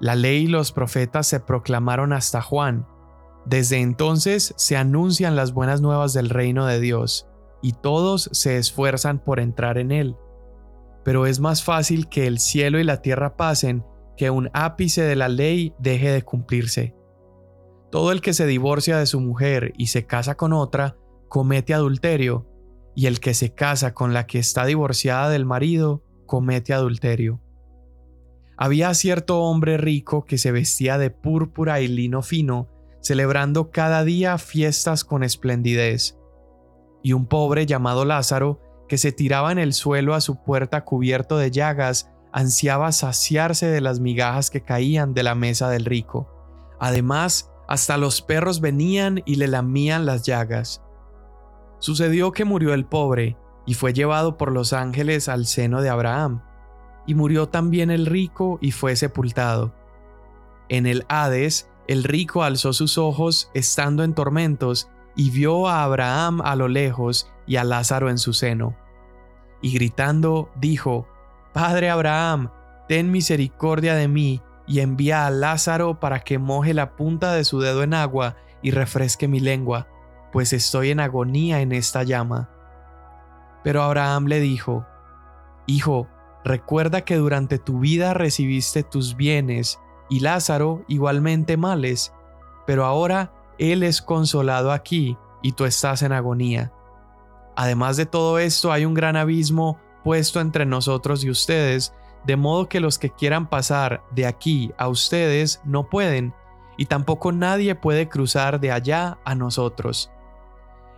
La 0.00 0.14
ley 0.14 0.42
y 0.44 0.48
los 0.48 0.72
profetas 0.72 1.26
se 1.26 1.40
proclamaron 1.40 2.12
hasta 2.12 2.42
Juan. 2.42 2.86
Desde 3.46 3.80
entonces 3.80 4.52
se 4.58 4.76
anuncian 4.76 5.34
las 5.34 5.54
buenas 5.54 5.80
nuevas 5.80 6.12
del 6.12 6.28
reino 6.28 6.66
de 6.66 6.80
Dios 6.80 7.26
y 7.62 7.72
todos 7.72 8.28
se 8.32 8.58
esfuerzan 8.58 9.18
por 9.18 9.40
entrar 9.40 9.78
en 9.78 9.92
él. 9.92 10.16
Pero 11.04 11.26
es 11.26 11.40
más 11.40 11.62
fácil 11.62 12.08
que 12.08 12.26
el 12.26 12.38
cielo 12.38 12.78
y 12.78 12.84
la 12.84 13.02
tierra 13.02 13.36
pasen 13.36 13.84
que 14.16 14.30
un 14.30 14.50
ápice 14.52 15.02
de 15.02 15.16
la 15.16 15.28
ley 15.28 15.74
deje 15.78 16.10
de 16.10 16.22
cumplirse. 16.22 16.94
Todo 17.90 18.12
el 18.12 18.20
que 18.20 18.32
se 18.32 18.46
divorcia 18.46 18.98
de 18.98 19.06
su 19.06 19.20
mujer 19.20 19.72
y 19.76 19.88
se 19.88 20.06
casa 20.06 20.36
con 20.36 20.52
otra, 20.52 20.96
comete 21.28 21.74
adulterio, 21.74 22.46
y 22.94 23.06
el 23.06 23.20
que 23.20 23.34
se 23.34 23.54
casa 23.54 23.94
con 23.94 24.14
la 24.14 24.26
que 24.26 24.38
está 24.38 24.64
divorciada 24.64 25.28
del 25.28 25.44
marido, 25.44 26.02
comete 26.24 26.72
adulterio. 26.72 27.40
Había 28.56 28.92
cierto 28.94 29.40
hombre 29.42 29.76
rico 29.76 30.24
que 30.24 30.38
se 30.38 30.50
vestía 30.50 30.96
de 30.96 31.10
púrpura 31.10 31.80
y 31.80 31.88
lino 31.88 32.22
fino, 32.22 32.68
celebrando 33.02 33.70
cada 33.70 34.02
día 34.02 34.38
fiestas 34.38 35.04
con 35.04 35.22
esplendidez 35.22 36.16
y 37.06 37.12
un 37.12 37.26
pobre 37.26 37.66
llamado 37.66 38.04
Lázaro, 38.04 38.60
que 38.88 38.98
se 38.98 39.12
tiraba 39.12 39.52
en 39.52 39.60
el 39.60 39.74
suelo 39.74 40.12
a 40.12 40.20
su 40.20 40.42
puerta 40.42 40.84
cubierto 40.84 41.38
de 41.38 41.52
llagas, 41.52 42.10
ansiaba 42.32 42.90
saciarse 42.90 43.68
de 43.68 43.80
las 43.80 44.00
migajas 44.00 44.50
que 44.50 44.60
caían 44.60 45.14
de 45.14 45.22
la 45.22 45.36
mesa 45.36 45.70
del 45.70 45.84
rico. 45.84 46.28
Además, 46.80 47.52
hasta 47.68 47.96
los 47.96 48.22
perros 48.22 48.60
venían 48.60 49.22
y 49.24 49.36
le 49.36 49.46
lamían 49.46 50.04
las 50.04 50.24
llagas. 50.24 50.82
Sucedió 51.78 52.32
que 52.32 52.44
murió 52.44 52.74
el 52.74 52.86
pobre, 52.86 53.36
y 53.66 53.74
fue 53.74 53.92
llevado 53.92 54.36
por 54.36 54.50
los 54.50 54.72
ángeles 54.72 55.28
al 55.28 55.46
seno 55.46 55.82
de 55.82 55.90
Abraham, 55.90 56.42
y 57.06 57.14
murió 57.14 57.48
también 57.48 57.92
el 57.92 58.06
rico 58.06 58.58
y 58.60 58.72
fue 58.72 58.96
sepultado. 58.96 59.72
En 60.68 60.86
el 60.86 61.06
Hades, 61.08 61.70
el 61.86 62.02
rico 62.02 62.42
alzó 62.42 62.72
sus 62.72 62.98
ojos, 62.98 63.48
estando 63.54 64.02
en 64.02 64.12
tormentos, 64.12 64.90
y 65.16 65.30
vio 65.30 65.66
a 65.66 65.82
Abraham 65.82 66.40
a 66.44 66.54
lo 66.54 66.68
lejos 66.68 67.32
y 67.46 67.56
a 67.56 67.64
Lázaro 67.64 68.10
en 68.10 68.18
su 68.18 68.32
seno. 68.34 68.76
Y 69.62 69.72
gritando 69.72 70.50
dijo, 70.56 71.08
Padre 71.52 71.88
Abraham, 71.88 72.50
ten 72.86 73.10
misericordia 73.10 73.94
de 73.94 74.08
mí 74.08 74.42
y 74.66 74.80
envía 74.80 75.26
a 75.26 75.30
Lázaro 75.30 75.98
para 75.98 76.20
que 76.20 76.38
moje 76.38 76.74
la 76.74 76.96
punta 76.96 77.32
de 77.32 77.44
su 77.44 77.60
dedo 77.60 77.82
en 77.82 77.94
agua 77.94 78.36
y 78.62 78.72
refresque 78.72 79.26
mi 79.26 79.40
lengua, 79.40 79.88
pues 80.32 80.52
estoy 80.52 80.90
en 80.90 81.00
agonía 81.00 81.60
en 81.60 81.72
esta 81.72 82.02
llama. 82.02 82.50
Pero 83.64 83.82
Abraham 83.82 84.26
le 84.26 84.40
dijo, 84.40 84.86
Hijo, 85.66 86.08
recuerda 86.44 87.00
que 87.00 87.16
durante 87.16 87.58
tu 87.58 87.80
vida 87.80 88.14
recibiste 88.14 88.82
tus 88.82 89.16
bienes 89.16 89.80
y 90.08 90.20
Lázaro 90.20 90.84
igualmente 90.88 91.56
males, 91.56 92.12
pero 92.66 92.84
ahora 92.84 93.32
él 93.58 93.82
es 93.82 94.02
consolado 94.02 94.72
aquí 94.72 95.16
y 95.42 95.52
tú 95.52 95.64
estás 95.64 96.02
en 96.02 96.12
agonía. 96.12 96.72
Además 97.56 97.96
de 97.96 98.06
todo 98.06 98.38
esto 98.38 98.72
hay 98.72 98.84
un 98.84 98.94
gran 98.94 99.16
abismo 99.16 99.78
puesto 100.04 100.40
entre 100.40 100.66
nosotros 100.66 101.24
y 101.24 101.30
ustedes, 101.30 101.94
de 102.24 102.36
modo 102.36 102.68
que 102.68 102.80
los 102.80 102.98
que 102.98 103.10
quieran 103.10 103.48
pasar 103.48 104.04
de 104.12 104.26
aquí 104.26 104.72
a 104.78 104.88
ustedes 104.88 105.60
no 105.64 105.88
pueden, 105.88 106.34
y 106.76 106.86
tampoco 106.86 107.32
nadie 107.32 107.74
puede 107.74 108.08
cruzar 108.08 108.60
de 108.60 108.70
allá 108.70 109.18
a 109.24 109.34
nosotros. 109.34 110.10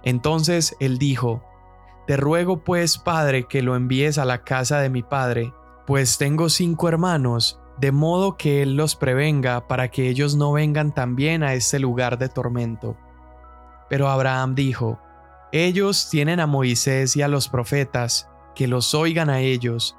Entonces 0.02 0.76
él 0.80 0.98
dijo, 0.98 1.42
Te 2.06 2.16
ruego 2.16 2.64
pues, 2.64 2.98
Padre, 2.98 3.44
que 3.44 3.62
lo 3.62 3.76
envíes 3.76 4.18
a 4.18 4.24
la 4.24 4.42
casa 4.42 4.80
de 4.80 4.90
mi 4.90 5.02
Padre, 5.02 5.52
pues 5.86 6.18
tengo 6.18 6.48
cinco 6.48 6.88
hermanos, 6.88 7.60
de 7.80 7.92
modo 7.92 8.36
que 8.36 8.62
Él 8.62 8.76
los 8.76 8.96
prevenga 8.96 9.66
para 9.68 9.88
que 9.88 10.08
ellos 10.08 10.34
no 10.34 10.52
vengan 10.52 10.92
también 10.92 11.42
a 11.42 11.54
este 11.54 11.78
lugar 11.78 12.18
de 12.18 12.28
tormento. 12.28 12.96
Pero 13.88 14.08
Abraham 14.08 14.54
dijo, 14.54 14.98
Ellos 15.52 16.08
tienen 16.10 16.40
a 16.40 16.46
Moisés 16.46 17.16
y 17.16 17.22
a 17.22 17.28
los 17.28 17.48
profetas, 17.48 18.28
que 18.54 18.66
los 18.66 18.94
oigan 18.94 19.30
a 19.30 19.40
ellos. 19.40 19.96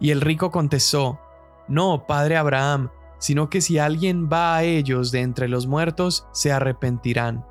Y 0.00 0.10
el 0.10 0.20
rico 0.20 0.50
contestó, 0.50 1.20
No, 1.68 2.06
padre 2.06 2.36
Abraham, 2.36 2.90
sino 3.18 3.48
que 3.50 3.60
si 3.60 3.78
alguien 3.78 4.28
va 4.32 4.56
a 4.56 4.62
ellos 4.64 5.12
de 5.12 5.20
entre 5.20 5.48
los 5.48 5.66
muertos, 5.66 6.26
se 6.32 6.52
arrepentirán. 6.52 7.46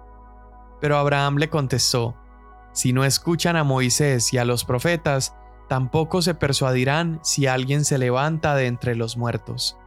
Pero 0.82 0.98
Abraham 0.98 1.38
le 1.38 1.50
contestó, 1.50 2.16
Si 2.74 2.92
no 2.92 3.06
escuchan 3.06 3.56
a 3.56 3.64
Moisés 3.64 4.34
y 4.34 4.40
a 4.40 4.46
los 4.46 4.66
profetas, 4.66 5.36
tampoco 5.68 6.22
se 6.22 6.36
persuadirán 6.36 7.20
si 7.24 7.48
alguien 7.48 7.86
se 7.86 7.98
levanta 7.98 8.56
de 8.56 8.68
entre 8.68 8.96
los 8.96 9.18
muertos. 9.18 9.78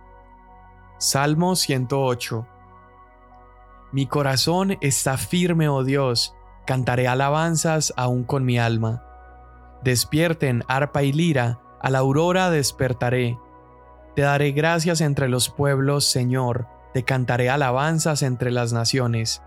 Salmo 0.99 1.57
108 1.57 2.47
Mi 3.93 4.07
corazón 4.07 4.79
está 4.81 5.19
firme, 5.19 5.69
oh 5.69 5.85
Dios, 5.85 6.35
cantaré 6.67 7.07
alabanzas 7.09 7.93
aún 7.97 8.25
con 8.25 8.45
mi 8.45 8.59
alma. 8.59 9.03
Despierten 9.83 10.65
arpa 10.69 11.03
y 11.03 11.13
lira, 11.13 11.61
a 11.81 11.91
la 11.91 11.99
aurora 11.99 12.51
despertaré. 12.51 13.39
Te 14.15 14.23
daré 14.23 14.53
gracias 14.53 15.01
entre 15.01 15.29
los 15.29 15.51
pueblos, 15.51 16.07
Señor, 16.07 16.67
te 16.95 17.05
cantaré 17.05 17.51
alabanzas 17.51 18.23
entre 18.23 18.51
las 18.51 18.73
naciones. 18.73 19.43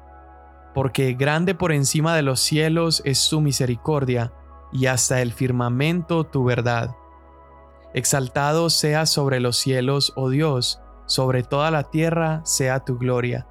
Porque 0.75 1.13
grande 1.13 1.55
por 1.55 1.71
encima 1.71 2.15
de 2.15 2.21
los 2.21 2.39
cielos 2.39 3.01
es 3.03 3.27
tu 3.27 3.41
misericordia, 3.41 4.31
y 4.71 4.85
hasta 4.87 5.21
el 5.21 5.33
firmamento 5.33 6.23
tu 6.25 6.43
verdad. 6.43 6.95
Exaltado 7.93 8.69
sea 8.69 9.05
sobre 9.05 9.39
los 9.39 9.57
cielos, 9.57 10.13
oh 10.15 10.29
Dios, 10.29 10.81
sobre 11.05 11.43
toda 11.43 11.71
la 11.71 11.83
tierra 11.83 12.41
sea 12.45 12.81
tu 12.81 12.97
gloria. 12.97 13.47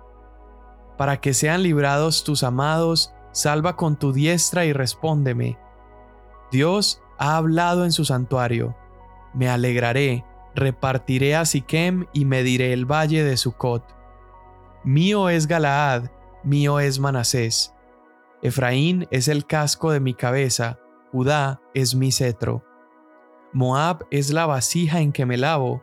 Para 0.96 1.20
que 1.20 1.34
sean 1.34 1.62
librados 1.62 2.24
tus 2.24 2.42
amados, 2.42 3.12
salva 3.32 3.76
con 3.76 3.96
tu 3.96 4.12
diestra 4.12 4.64
y 4.64 4.72
respóndeme. 4.72 5.58
Dios 6.50 7.02
ha 7.18 7.36
hablado 7.36 7.84
en 7.84 7.92
su 7.92 8.04
santuario. 8.04 8.76
Me 9.34 9.48
alegraré, 9.48 10.24
repartiré 10.54 11.36
a 11.36 11.44
Siquem 11.44 12.06
y 12.12 12.24
mediré 12.24 12.72
el 12.72 12.84
valle 12.84 13.24
de 13.24 13.36
Sucot. 13.36 13.84
Mío 14.84 15.28
es 15.28 15.46
Galaad, 15.46 16.10
mío 16.44 16.80
es 16.80 16.98
Manasés. 16.98 17.74
Efraín 18.40 19.08
es 19.10 19.26
el 19.28 19.46
casco 19.46 19.90
de 19.90 20.00
mi 20.00 20.14
cabeza, 20.14 20.78
Judá 21.12 21.60
es 21.74 21.94
mi 21.94 22.12
cetro. 22.12 22.64
Moab 23.52 24.06
es 24.10 24.30
la 24.30 24.46
vasija 24.46 25.00
en 25.00 25.12
que 25.12 25.24
me 25.24 25.36
lavo. 25.36 25.82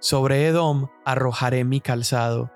Sobre 0.00 0.46
Edom 0.46 0.88
arrojaré 1.04 1.64
mi 1.64 1.80
calzado. 1.80 2.50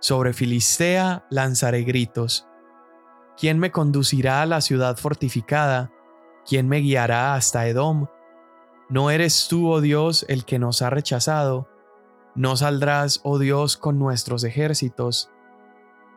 Sobre 0.00 0.32
Filistea 0.32 1.26
lanzaré 1.30 1.82
gritos. 1.82 2.46
¿Quién 3.36 3.58
me 3.58 3.72
conducirá 3.72 4.42
a 4.42 4.46
la 4.46 4.60
ciudad 4.60 4.96
fortificada? 4.96 5.90
¿Quién 6.46 6.68
me 6.68 6.78
guiará 6.78 7.34
hasta 7.34 7.66
Edom? 7.66 8.06
¿No 8.88 9.10
eres 9.10 9.48
tú, 9.48 9.68
oh 9.68 9.80
Dios, 9.80 10.24
el 10.28 10.44
que 10.44 10.60
nos 10.60 10.80
ha 10.80 10.90
rechazado? 10.90 11.68
¿No 12.36 12.56
saldrás, 12.56 13.20
oh 13.24 13.38
Dios, 13.38 13.76
con 13.76 13.98
nuestros 13.98 14.44
ejércitos? 14.44 15.30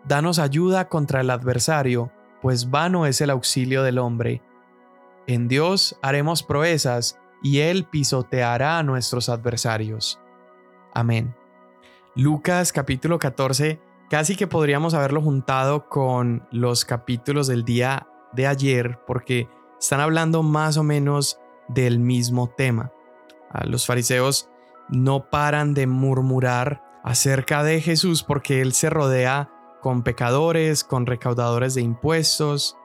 Danos 0.06 0.38
ayuda 0.38 0.88
contra 0.88 1.22
el 1.22 1.32
adversario, 1.32 2.12
pues 2.42 2.70
vano 2.70 3.06
es 3.06 3.22
el 3.22 3.32
auxilio 3.32 3.84
del 3.84 3.98
hombre. 3.98 4.44
En 5.30 5.48
Dios 5.48 5.96
haremos 6.02 6.42
proezas, 6.42 7.20
y 7.44 7.60
Él 7.60 7.86
pisoteará 7.86 8.80
a 8.80 8.84
nuestros 8.84 9.30
adversarios. 9.30 10.20
Amén. 10.92 11.36
Lucas 12.16 12.74
capítulo 12.74 13.20
14, 13.20 13.80
casi 14.10 14.36
que 14.36 14.48
podríamos 14.48 14.96
haberlo 14.96 15.22
juntado 15.22 15.88
con 15.88 16.48
los 16.50 16.84
capítulos 16.84 17.46
del 17.46 17.64
día 17.64 18.08
de 18.34 18.48
ayer, 18.48 19.02
porque 19.06 19.48
están 19.80 20.00
hablando 20.00 20.42
más 20.42 20.78
o 20.78 20.84
menos 20.84 21.40
del 21.68 22.00
mismo 22.00 22.50
tema. 22.50 22.92
Los 23.66 23.86
fariseos 23.86 24.50
no 24.90 25.30
paran 25.30 25.76
de 25.76 25.86
murmurar 25.86 26.82
acerca 27.04 27.62
de 27.62 27.82
Jesús 27.82 28.24
porque 28.24 28.62
él 28.62 28.74
se 28.74 28.90
rodea 28.90 29.52
con 29.80 30.02
pecadores, 30.02 30.84
con 30.84 31.06
recaudadores 31.06 31.76
de 31.76 31.82
impuestos, 31.82 32.79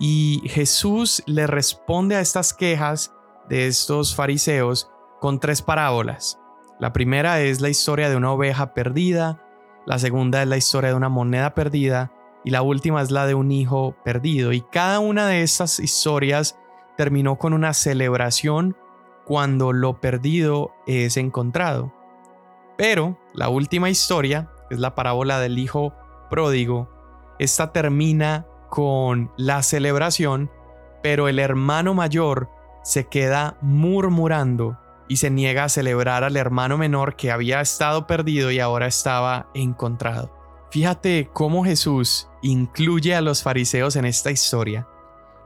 y 0.00 0.42
Jesús 0.46 1.22
le 1.26 1.46
responde 1.46 2.16
a 2.16 2.20
estas 2.20 2.54
quejas 2.54 3.14
de 3.50 3.66
estos 3.66 4.16
fariseos 4.16 4.90
con 5.20 5.38
tres 5.38 5.60
parábolas. 5.60 6.40
La 6.80 6.94
primera 6.94 7.42
es 7.42 7.60
la 7.60 7.68
historia 7.68 8.08
de 8.08 8.16
una 8.16 8.32
oveja 8.32 8.72
perdida, 8.72 9.44
la 9.86 9.98
segunda 9.98 10.42
es 10.42 10.48
la 10.48 10.56
historia 10.56 10.90
de 10.90 10.96
una 10.96 11.10
moneda 11.10 11.54
perdida 11.54 12.10
y 12.44 12.50
la 12.50 12.62
última 12.62 13.02
es 13.02 13.10
la 13.10 13.26
de 13.26 13.34
un 13.34 13.52
hijo 13.52 13.94
perdido. 14.02 14.52
Y 14.54 14.62
cada 14.62 15.00
una 15.00 15.26
de 15.28 15.42
estas 15.42 15.78
historias 15.78 16.58
terminó 16.96 17.36
con 17.36 17.52
una 17.52 17.74
celebración 17.74 18.76
cuando 19.26 19.74
lo 19.74 20.00
perdido 20.00 20.72
es 20.86 21.18
encontrado. 21.18 21.92
Pero 22.78 23.18
la 23.34 23.50
última 23.50 23.90
historia, 23.90 24.50
es 24.70 24.78
la 24.78 24.94
parábola 24.94 25.40
del 25.40 25.58
hijo 25.58 25.92
pródigo, 26.30 26.88
esta 27.38 27.72
termina 27.72 28.46
con 28.70 29.30
la 29.36 29.62
celebración, 29.62 30.50
pero 31.02 31.28
el 31.28 31.38
hermano 31.38 31.92
mayor 31.92 32.48
se 32.82 33.08
queda 33.08 33.58
murmurando 33.60 34.78
y 35.08 35.16
se 35.16 35.28
niega 35.28 35.64
a 35.64 35.68
celebrar 35.68 36.24
al 36.24 36.36
hermano 36.36 36.78
menor 36.78 37.16
que 37.16 37.32
había 37.32 37.60
estado 37.60 38.06
perdido 38.06 38.50
y 38.50 38.60
ahora 38.60 38.86
estaba 38.86 39.50
encontrado. 39.54 40.30
Fíjate 40.70 41.28
cómo 41.32 41.64
Jesús 41.64 42.28
incluye 42.42 43.14
a 43.14 43.20
los 43.20 43.42
fariseos 43.42 43.96
en 43.96 44.04
esta 44.04 44.30
historia. 44.30 44.86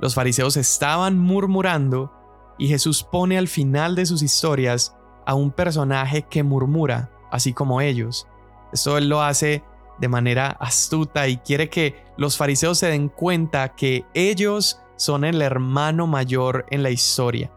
Los 0.01 0.15
fariseos 0.15 0.59
estaban 0.59 1.19
murmurando 1.19 2.13
y 2.59 2.69
Jesús 2.69 3.03
pone 3.03 3.39
al 3.39 3.49
final 3.49 3.95
de 3.95 4.05
sus 4.05 4.23
historias 4.23 4.95
a 5.25 5.35
un 5.35 5.51
personaje 5.51 6.23
que 6.23 6.43
murmura, 6.43 7.11
así 7.31 7.55
como 7.55 7.81
ellos. 7.81 8.29
Esto 8.71 8.99
él 8.99 9.09
lo 9.09 9.23
hace 9.23 9.65
de 9.99 10.09
manera 10.09 10.57
astuta 10.61 11.29
y 11.29 11.37
quiere 11.39 11.69
que 11.69 12.05
los 12.17 12.37
fariseos 12.37 12.79
se 12.79 12.89
den 12.89 13.09
cuenta 13.09 13.75
que 13.75 14.05
ellos 14.15 14.81
son 14.97 15.25
el 15.25 15.43
hermano 15.43 16.07
mayor 16.07 16.67
en 16.71 16.83
la 16.83 16.91
historia. 16.91 17.51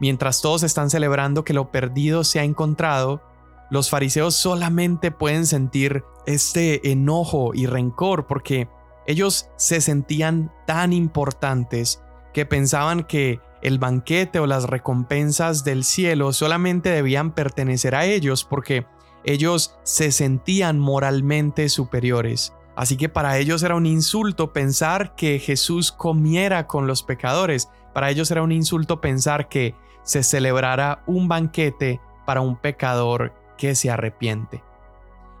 Mientras 0.00 0.40
todos 0.40 0.62
están 0.62 0.90
celebrando 0.90 1.44
que 1.44 1.54
lo 1.54 1.70
perdido 1.70 2.24
se 2.24 2.40
ha 2.40 2.44
encontrado, 2.44 3.22
los 3.70 3.88
fariseos 3.88 4.34
solamente 4.34 5.10
pueden 5.10 5.46
sentir 5.46 6.04
este 6.26 6.90
enojo 6.90 7.54
y 7.54 7.66
rencor 7.66 8.26
porque 8.26 8.68
ellos 9.06 9.48
se 9.56 9.80
sentían 9.80 10.52
tan 10.66 10.92
importantes 10.92 12.02
que 12.32 12.46
pensaban 12.46 13.04
que 13.04 13.40
el 13.62 13.78
banquete 13.78 14.40
o 14.40 14.46
las 14.46 14.64
recompensas 14.64 15.64
del 15.64 15.84
cielo 15.84 16.32
solamente 16.32 16.90
debían 16.90 17.32
pertenecer 17.32 17.94
a 17.94 18.04
ellos 18.04 18.44
porque 18.44 18.86
ellos 19.24 19.76
se 19.82 20.12
sentían 20.12 20.78
moralmente 20.78 21.68
superiores. 21.68 22.52
Así 22.74 22.96
que 22.96 23.08
para 23.08 23.38
ellos 23.38 23.62
era 23.62 23.74
un 23.74 23.86
insulto 23.86 24.52
pensar 24.52 25.14
que 25.14 25.38
Jesús 25.38 25.92
comiera 25.92 26.66
con 26.66 26.86
los 26.86 27.02
pecadores. 27.02 27.68
Para 27.92 28.10
ellos 28.10 28.30
era 28.30 28.42
un 28.42 28.52
insulto 28.52 29.00
pensar 29.00 29.48
que 29.48 29.74
se 30.02 30.22
celebrara 30.22 31.02
un 31.06 31.28
banquete 31.28 32.00
para 32.26 32.40
un 32.40 32.56
pecador 32.56 33.34
que 33.58 33.74
se 33.74 33.90
arrepiente. 33.90 34.62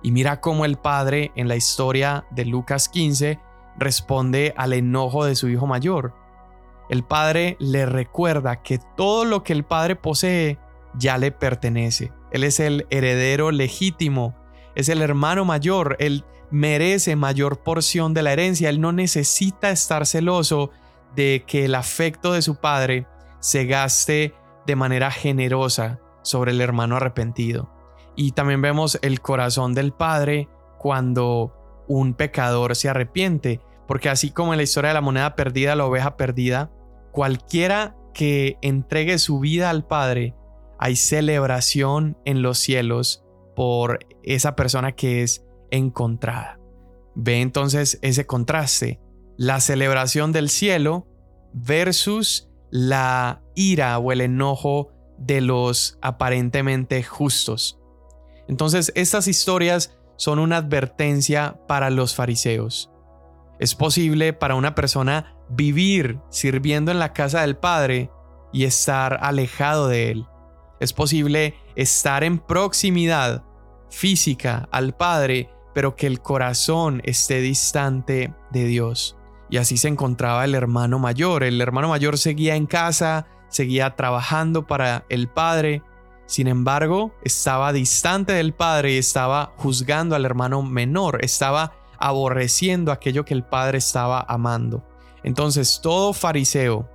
Y 0.02 0.12
mira 0.12 0.40
cómo 0.40 0.64
el 0.64 0.76
padre 0.76 1.32
en 1.36 1.48
la 1.48 1.56
historia 1.56 2.26
de 2.30 2.44
Lucas 2.44 2.88
15 2.88 3.40
responde 3.78 4.52
al 4.56 4.72
enojo 4.72 5.24
de 5.24 5.34
su 5.34 5.48
hijo 5.48 5.66
mayor. 5.66 6.14
El 6.88 7.04
padre 7.04 7.56
le 7.58 7.86
recuerda 7.86 8.62
que 8.62 8.78
todo 8.96 9.24
lo 9.24 9.42
que 9.42 9.52
el 9.52 9.64
padre 9.64 9.96
posee 9.96 10.58
ya 10.94 11.16
le 11.16 11.32
pertenece. 11.32 12.12
Él 12.32 12.44
es 12.44 12.60
el 12.60 12.86
heredero 12.90 13.50
legítimo, 13.50 14.34
es 14.74 14.88
el 14.88 15.02
hermano 15.02 15.44
mayor, 15.44 15.96
él 16.00 16.24
merece 16.50 17.16
mayor 17.16 17.62
porción 17.62 18.14
de 18.14 18.22
la 18.22 18.32
herencia, 18.32 18.68
él 18.68 18.80
no 18.80 18.92
necesita 18.92 19.70
estar 19.70 20.06
celoso 20.06 20.70
de 21.14 21.44
que 21.46 21.66
el 21.66 21.74
afecto 21.74 22.32
de 22.32 22.42
su 22.42 22.56
padre 22.56 23.06
se 23.40 23.66
gaste 23.66 24.34
de 24.66 24.76
manera 24.76 25.10
generosa 25.10 26.00
sobre 26.22 26.52
el 26.52 26.60
hermano 26.60 26.96
arrepentido. 26.96 27.70
Y 28.16 28.32
también 28.32 28.62
vemos 28.62 28.98
el 29.02 29.20
corazón 29.20 29.74
del 29.74 29.92
padre 29.92 30.48
cuando 30.78 31.54
un 31.88 32.14
pecador 32.14 32.76
se 32.76 32.88
arrepiente, 32.88 33.60
porque 33.86 34.08
así 34.08 34.30
como 34.30 34.52
en 34.52 34.58
la 34.58 34.62
historia 34.62 34.88
de 34.88 34.94
la 34.94 35.00
moneda 35.00 35.34
perdida, 35.34 35.76
la 35.76 35.86
oveja 35.86 36.16
perdida, 36.16 36.70
cualquiera 37.12 37.96
que 38.14 38.58
entregue 38.62 39.18
su 39.18 39.40
vida 39.40 39.70
al 39.70 39.86
Padre, 39.86 40.34
hay 40.82 40.96
celebración 40.96 42.18
en 42.24 42.42
los 42.42 42.58
cielos 42.58 43.22
por 43.54 44.00
esa 44.24 44.56
persona 44.56 44.90
que 44.90 45.22
es 45.22 45.44
encontrada. 45.70 46.58
Ve 47.14 47.40
entonces 47.40 48.00
ese 48.02 48.26
contraste, 48.26 48.98
la 49.36 49.60
celebración 49.60 50.32
del 50.32 50.48
cielo 50.48 51.06
versus 51.52 52.50
la 52.72 53.44
ira 53.54 53.96
o 54.00 54.10
el 54.10 54.22
enojo 54.22 54.90
de 55.18 55.40
los 55.40 56.00
aparentemente 56.02 57.04
justos. 57.04 57.78
Entonces 58.48 58.90
estas 58.96 59.28
historias 59.28 59.96
son 60.16 60.40
una 60.40 60.56
advertencia 60.56 61.60
para 61.68 61.90
los 61.90 62.16
fariseos. 62.16 62.90
Es 63.60 63.76
posible 63.76 64.32
para 64.32 64.56
una 64.56 64.74
persona 64.74 65.36
vivir 65.48 66.18
sirviendo 66.28 66.90
en 66.90 66.98
la 66.98 67.12
casa 67.12 67.42
del 67.42 67.56
Padre 67.56 68.10
y 68.52 68.64
estar 68.64 69.20
alejado 69.22 69.86
de 69.86 70.10
Él. 70.10 70.26
Es 70.82 70.92
posible 70.92 71.54
estar 71.76 72.24
en 72.24 72.40
proximidad 72.40 73.44
física 73.88 74.68
al 74.72 74.96
Padre, 74.96 75.48
pero 75.74 75.94
que 75.94 76.08
el 76.08 76.20
corazón 76.20 77.00
esté 77.04 77.40
distante 77.40 78.34
de 78.50 78.64
Dios. 78.64 79.16
Y 79.48 79.58
así 79.58 79.76
se 79.76 79.86
encontraba 79.86 80.44
el 80.44 80.56
hermano 80.56 80.98
mayor. 80.98 81.44
El 81.44 81.60
hermano 81.60 81.88
mayor 81.88 82.18
seguía 82.18 82.56
en 82.56 82.66
casa, 82.66 83.28
seguía 83.48 83.94
trabajando 83.94 84.66
para 84.66 85.04
el 85.08 85.28
Padre, 85.28 85.82
sin 86.26 86.48
embargo, 86.48 87.14
estaba 87.22 87.72
distante 87.72 88.32
del 88.32 88.52
Padre 88.52 88.94
y 88.94 88.98
estaba 88.98 89.52
juzgando 89.58 90.16
al 90.16 90.24
hermano 90.24 90.62
menor, 90.62 91.24
estaba 91.24 91.74
aborreciendo 91.98 92.90
aquello 92.90 93.24
que 93.24 93.34
el 93.34 93.44
Padre 93.44 93.78
estaba 93.78 94.24
amando. 94.26 94.84
Entonces 95.22 95.78
todo 95.80 96.12
fariseo 96.12 96.88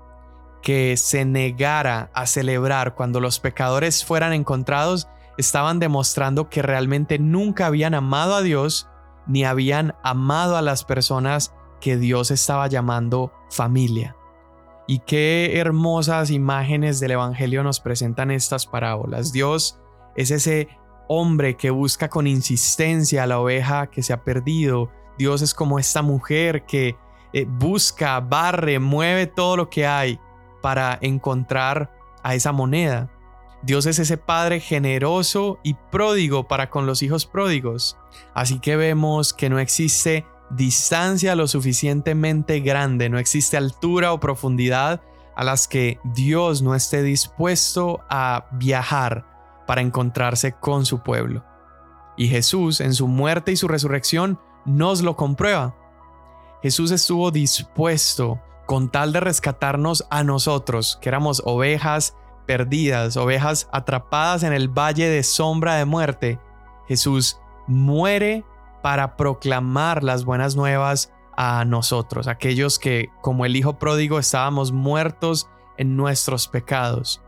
que 0.62 0.98
se 0.98 1.26
negara 1.26 2.10
a 2.14 2.26
celebrar 2.26 2.96
cuando 2.96 3.20
los 3.20 3.40
pecadores 3.40 4.04
fueran 4.04 4.34
encontrados, 4.34 5.08
estaban 5.38 5.80
demostrando 5.80 6.50
que 6.50 6.62
realmente 6.62 7.20
nunca 7.20 7.68
habían 7.68 7.94
amado 7.94 8.36
a 8.36 8.42
Dios 8.42 8.88
ni 9.28 9.46
habían 9.46 9.94
amado 10.04 10.58
a 10.58 10.62
las 10.62 10.84
personas 10.84 11.54
que 11.80 11.98
Dios 11.98 12.32
estaba 12.32 12.68
llamando 12.68 13.32
familia. 13.50 14.16
Y 14.88 15.00
qué 15.00 15.60
hermosas 15.60 16.32
imágenes 16.32 17.00
del 17.00 17.12
Evangelio 17.12 17.62
nos 17.62 17.80
presentan 17.80 18.32
estas 18.32 18.66
parábolas. 18.66 19.34
Dios 19.34 19.80
es 20.16 20.32
ese 20.32 20.70
hombre 21.10 21.58
que 21.58 21.70
busca 21.70 22.10
con 22.10 22.26
insistencia 22.26 23.24
a 23.24 23.28
la 23.28 23.40
oveja 23.40 23.88
que 23.88 24.02
se 24.02 24.14
ha 24.14 24.24
perdido. 24.24 24.90
Dios 25.18 25.42
es 25.42 25.54
como 25.54 25.78
esta 25.78 26.02
mujer 26.02 26.66
que 26.66 26.96
eh, 27.34 27.46
busca, 27.48 28.20
barre, 28.22 28.80
mueve 28.80 29.28
todo 29.28 29.58
lo 29.58 29.70
que 29.70 29.86
hay 29.86 30.20
para 30.68 31.00
encontrar 31.00 31.90
a 32.24 32.36
esa 32.36 32.52
moneda. 32.52 33.10
Dios 33.62 33.86
es 33.86 34.00
ese 34.00 34.18
Padre 34.18 34.60
generoso 34.60 35.60
y 35.64 35.76
pródigo 35.76 36.50
para 36.50 36.70
con 36.70 36.86
los 36.86 37.02
hijos 37.04 37.26
pródigos. 37.26 37.98
Así 38.34 38.60
que 38.60 38.76
vemos 38.76 39.32
que 39.32 39.50
no 39.50 39.60
existe 39.60 40.26
distancia 40.50 41.38
lo 41.38 41.48
suficientemente 41.48 42.60
grande, 42.60 43.08
no 43.08 43.18
existe 43.18 43.56
altura 43.56 44.12
o 44.12 44.20
profundidad 44.20 45.02
a 45.38 45.46
las 45.46 45.70
que 45.70 46.02
Dios 46.04 46.62
no 46.62 46.76
esté 46.76 47.02
dispuesto 47.02 48.02
a 48.10 48.48
viajar 48.52 49.64
para 49.68 49.80
encontrarse 49.80 50.52
con 50.52 50.86
su 50.86 51.00
pueblo. 51.02 51.46
Y 52.18 52.28
Jesús, 52.28 52.82
en 52.82 52.94
su 52.94 53.08
muerte 53.08 53.54
y 53.54 53.56
su 53.56 53.70
resurrección, 53.70 54.38
nos 54.66 55.02
lo 55.02 55.16
comprueba. 55.16 55.78
Jesús 56.62 56.92
estuvo 56.92 57.32
dispuesto 57.32 58.42
con 58.68 58.90
tal 58.90 59.14
de 59.14 59.22
rescatarnos 59.22 60.06
a 60.12 60.24
nosotros, 60.24 61.00
que 61.02 61.10
éramos 61.10 61.42
ovejas 61.46 62.16
perdidas, 62.46 63.18
ovejas 63.18 63.68
atrapadas 63.72 64.44
en 64.44 64.54
el 64.54 64.68
valle 64.70 65.10
de 65.10 65.24
sombra 65.24 65.76
de 65.76 65.86
muerte. 65.86 66.40
Jesús 66.88 67.40
muere 67.66 68.46
para 68.84 69.16
proclamar 69.18 70.04
las 70.04 70.26
buenas 70.26 70.56
nuevas 70.56 71.12
a 71.36 71.66
nosotros, 71.66 72.28
aquellos 72.28 72.78
que, 72.78 73.10
como 73.22 73.46
el 73.46 73.56
Hijo 73.56 73.80
pródigo, 73.80 74.20
estábamos 74.20 74.72
muertos 74.72 75.50
en 75.78 75.96
nuestros 75.96 76.48
pecados. 76.48 77.22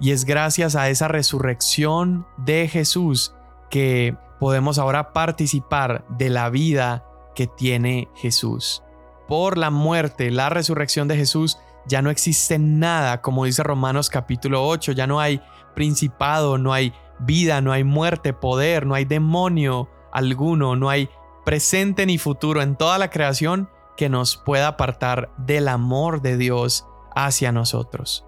Y 0.00 0.10
es 0.10 0.24
gracias 0.24 0.74
a 0.74 0.88
esa 0.88 1.06
resurrección 1.06 2.26
de 2.38 2.66
Jesús 2.66 3.34
que 3.70 4.16
podemos 4.40 4.78
ahora 4.78 5.12
participar 5.12 6.04
de 6.08 6.28
la 6.28 6.50
vida 6.50 7.04
que 7.36 7.46
tiene 7.46 8.08
Jesús. 8.16 8.82
Por 9.28 9.58
la 9.58 9.70
muerte, 9.70 10.30
la 10.30 10.48
resurrección 10.48 11.08
de 11.08 11.16
Jesús, 11.16 11.58
ya 11.86 12.02
no 12.02 12.10
existe 12.10 12.58
nada, 12.58 13.20
como 13.22 13.44
dice 13.44 13.62
Romanos 13.62 14.10
capítulo 14.10 14.66
8, 14.66 14.92
ya 14.92 15.06
no 15.06 15.20
hay 15.20 15.40
principado, 15.74 16.58
no 16.58 16.72
hay 16.72 16.92
vida, 17.18 17.60
no 17.60 17.72
hay 17.72 17.84
muerte, 17.84 18.32
poder, 18.32 18.86
no 18.86 18.94
hay 18.94 19.04
demonio 19.04 19.88
alguno, 20.12 20.76
no 20.76 20.90
hay 20.90 21.08
presente 21.44 22.06
ni 22.06 22.18
futuro 22.18 22.62
en 22.62 22.76
toda 22.76 22.98
la 22.98 23.10
creación 23.10 23.68
que 23.96 24.08
nos 24.08 24.36
pueda 24.36 24.68
apartar 24.68 25.30
del 25.38 25.68
amor 25.68 26.22
de 26.22 26.36
Dios 26.36 26.86
hacia 27.14 27.52
nosotros. 27.52 28.26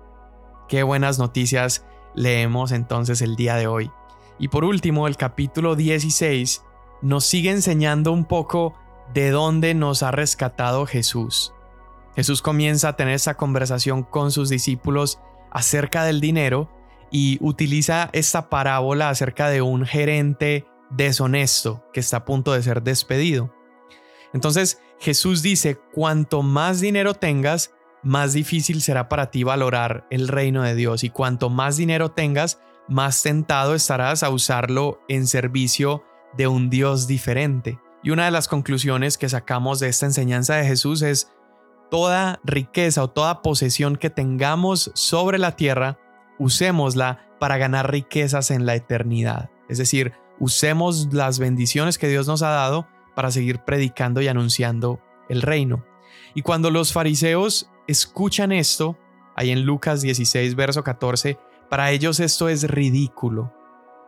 Qué 0.69 0.83
buenas 0.83 1.19
noticias 1.19 1.85
leemos 2.15 2.73
entonces 2.73 3.23
el 3.23 3.37
día 3.37 3.57
de 3.57 3.67
hoy. 3.67 3.91
Y 4.39 4.49
por 4.49 4.65
último, 4.65 5.07
el 5.07 5.17
capítulo 5.17 5.77
16 5.77 6.65
nos 7.03 7.25
sigue 7.25 7.51
enseñando 7.51 8.13
un 8.13 8.25
poco 8.25 8.75
de 9.13 9.31
dónde 9.31 9.75
nos 9.75 10.03
ha 10.03 10.11
rescatado 10.11 10.87
Jesús. 10.87 11.53
Jesús 12.17 12.43
comienza 12.43 12.89
a 12.89 12.97
tener 12.97 13.15
esa 13.15 13.35
conversación 13.35 14.03
con 14.03 14.31
sus 14.31 14.49
discípulos 14.49 15.21
acerca 15.51 16.05
del 16.05 16.21
dinero 16.21 16.71
y 17.11 17.39
utiliza 17.41 18.11
esta 18.13 18.49
parábola 18.49 19.09
acerca 19.09 19.49
de 19.49 19.63
un 19.63 19.85
gerente 19.87 20.67
deshonesto 20.91 21.85
que 21.93 22.01
está 22.01 22.19
a 22.19 22.25
punto 22.25 22.53
de 22.53 22.63
ser 22.63 22.83
despedido. 22.83 23.55
Entonces 24.33 24.81
Jesús 24.99 25.43
dice, 25.43 25.79
cuanto 25.93 26.43
más 26.43 26.81
dinero 26.81 27.15
tengas, 27.15 27.73
más 28.03 28.33
difícil 28.33 28.83
será 28.83 29.09
para 29.09 29.31
ti 29.31 29.45
valorar 29.45 30.07
el 30.11 30.29
reino 30.29 30.63
de 30.63 30.75
Dios 30.75 31.05
y 31.05 31.11
cuanto 31.11 31.51
más 31.51 31.77
dinero 31.77 32.11
tengas, 32.11 32.61
más 32.89 33.23
tentado 33.23 33.75
estarás 33.75 34.23
a 34.23 34.31
usarlo 34.31 35.01
en 35.09 35.27
servicio 35.27 36.05
de 36.37 36.49
un 36.49 36.69
Dios 36.69 37.07
diferente. 37.07 37.79
Y 38.05 38.11
una 38.11 38.27
de 38.27 38.31
las 38.31 38.49
conclusiones 38.49 39.17
que 39.17 39.31
sacamos 39.31 39.81
de 39.81 39.89
esta 39.89 40.05
enseñanza 40.05 40.57
de 40.57 40.67
Jesús 40.67 41.01
es 41.01 41.33
toda 41.91 42.39
riqueza 42.45 43.03
o 43.03 43.09
toda 43.09 43.41
posesión 43.41 43.97
que 43.97 44.11
tengamos 44.11 44.93
sobre 44.95 45.39
la 45.39 45.57
tierra, 45.57 45.99
usémosla 46.39 47.27
para 47.41 47.57
ganar 47.57 47.91
riquezas 47.91 48.51
en 48.51 48.67
la 48.67 48.75
eternidad. 48.75 49.49
Es 49.71 49.79
decir, 49.79 50.13
usemos 50.39 51.15
las 51.15 51.39
bendiciones 51.39 51.97
que 51.97 52.09
Dios 52.09 52.27
nos 52.29 52.43
ha 52.43 52.51
dado 52.51 52.87
para 53.15 53.31
seguir 53.31 53.61
predicando 53.61 54.21
y 54.21 54.29
anunciando 54.29 55.01
el 55.31 55.41
reino. 55.41 55.83
Y 56.35 56.43
cuando 56.43 56.71
los 56.71 56.93
fariseos 56.93 57.71
escuchan 57.87 58.53
esto, 58.53 58.99
ahí 59.35 59.51
en 59.51 59.63
Lucas 59.63 60.03
16, 60.03 60.57
verso 60.57 60.85
14, 60.85 61.39
para 61.71 61.91
ellos 61.91 62.21
esto 62.21 62.51
es 62.51 62.69
ridículo, 62.69 63.51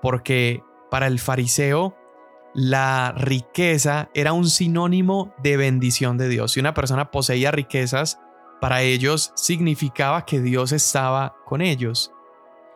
porque 0.02 0.62
para 0.90 1.06
el 1.06 1.18
fariseo 1.18 1.96
la 2.56 3.12
riqueza 3.12 4.08
era 4.14 4.32
un 4.32 4.48
sinónimo 4.48 5.34
de 5.42 5.58
bendición 5.58 6.16
de 6.16 6.30
Dios. 6.30 6.52
Si 6.52 6.60
una 6.60 6.72
persona 6.72 7.10
poseía 7.10 7.50
riquezas, 7.50 8.18
para 8.62 8.80
ellos 8.80 9.32
significaba 9.36 10.24
que 10.24 10.40
Dios 10.40 10.72
estaba 10.72 11.36
con 11.44 11.60
ellos. 11.60 12.12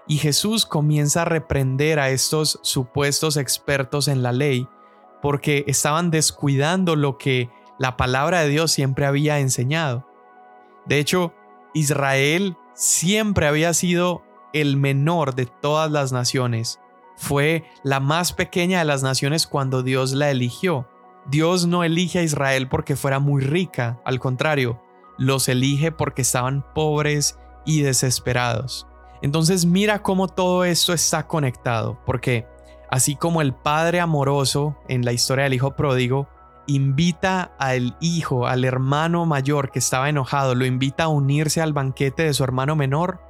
Y 0.06 0.18
Jesús 0.18 0.66
comienza 0.66 1.22
a 1.22 1.24
reprender 1.24 1.98
a 1.98 2.10
estos 2.10 2.60
supuestos 2.62 3.38
expertos 3.38 4.06
en 4.08 4.22
la 4.22 4.32
ley 4.32 4.68
porque 5.22 5.64
estaban 5.66 6.10
descuidando 6.10 6.94
lo 6.94 7.16
que 7.16 7.48
la 7.78 7.96
palabra 7.96 8.42
de 8.42 8.50
Dios 8.50 8.72
siempre 8.72 9.06
había 9.06 9.38
enseñado. 9.38 10.06
De 10.84 10.98
hecho, 10.98 11.32
Israel 11.72 12.54
siempre 12.74 13.46
había 13.46 13.72
sido 13.72 14.24
el 14.52 14.76
menor 14.76 15.34
de 15.34 15.46
todas 15.46 15.90
las 15.90 16.12
naciones 16.12 16.80
fue 17.20 17.64
la 17.84 18.00
más 18.00 18.32
pequeña 18.32 18.78
de 18.78 18.86
las 18.86 19.02
naciones 19.02 19.46
cuando 19.46 19.82
Dios 19.82 20.14
la 20.14 20.30
eligió. 20.30 20.88
Dios 21.26 21.66
no 21.66 21.84
elige 21.84 22.20
a 22.20 22.22
Israel 22.22 22.66
porque 22.66 22.96
fuera 22.96 23.18
muy 23.18 23.42
rica, 23.42 24.00
al 24.06 24.18
contrario, 24.18 24.80
los 25.18 25.46
elige 25.48 25.92
porque 25.92 26.22
estaban 26.22 26.64
pobres 26.74 27.38
y 27.66 27.82
desesperados. 27.82 28.86
Entonces 29.20 29.66
mira 29.66 30.02
cómo 30.02 30.28
todo 30.28 30.64
esto 30.64 30.94
está 30.94 31.26
conectado, 31.26 32.00
porque 32.06 32.46
así 32.90 33.16
como 33.16 33.42
el 33.42 33.52
padre 33.52 34.00
amoroso 34.00 34.78
en 34.88 35.04
la 35.04 35.12
historia 35.12 35.44
del 35.44 35.52
hijo 35.52 35.76
pródigo 35.76 36.26
invita 36.66 37.52
al 37.58 37.98
hijo, 38.00 38.46
al 38.46 38.64
hermano 38.64 39.26
mayor 39.26 39.70
que 39.70 39.78
estaba 39.78 40.08
enojado, 40.08 40.54
lo 40.54 40.64
invita 40.64 41.04
a 41.04 41.08
unirse 41.08 41.60
al 41.60 41.74
banquete 41.74 42.22
de 42.22 42.32
su 42.32 42.44
hermano 42.44 42.76
menor, 42.76 43.20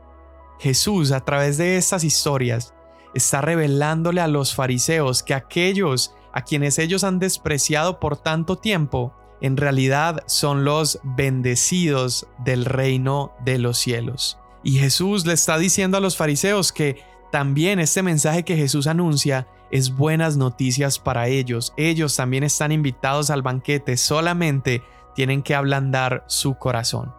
Jesús 0.61 1.11
a 1.11 1.25
través 1.25 1.59
de 1.59 1.77
estas 1.77 2.05
historias 2.05 2.73
está 3.15 3.41
revelándole 3.41 4.21
a 4.21 4.29
los 4.29 4.55
fariseos 4.55 5.23
que 5.23 5.35
aquellos 5.35 6.15
a 6.33 6.43
quienes 6.43 6.79
ellos 6.79 7.05
han 7.05 7.19
despreciado 7.19 7.99
por 7.99 8.17
tanto 8.17 8.57
tiempo, 8.57 9.15
en 9.41 9.57
realidad 9.57 10.23
son 10.27 10.65
los 10.65 11.01
bendecidos 11.03 12.27
del 12.45 12.65
reino 12.65 13.33
de 13.45 13.59
los 13.59 13.79
cielos. 13.79 14.39
Y 14.63 14.79
Jesús 14.79 15.27
le 15.27 15.33
está 15.33 15.59
diciendo 15.59 15.97
a 15.97 16.01
los 16.01 16.17
fariseos 16.17 16.73
que 16.73 17.03
también 17.33 17.79
este 17.79 18.03
mensaje 18.03 18.45
que 18.45 18.57
Jesús 18.57 18.87
anuncia 18.87 19.49
es 19.71 19.95
buenas 19.95 20.37
noticias 20.37 20.99
para 20.99 21.29
ellos. 21.29 21.73
Ellos 21.77 22.17
también 22.17 22.45
están 22.45 22.73
invitados 22.73 23.31
al 23.31 23.43
banquete, 23.43 23.97
solamente 23.97 24.83
tienen 25.15 25.43
que 25.43 25.55
ablandar 25.55 26.25
su 26.27 26.55
corazón. 26.55 27.15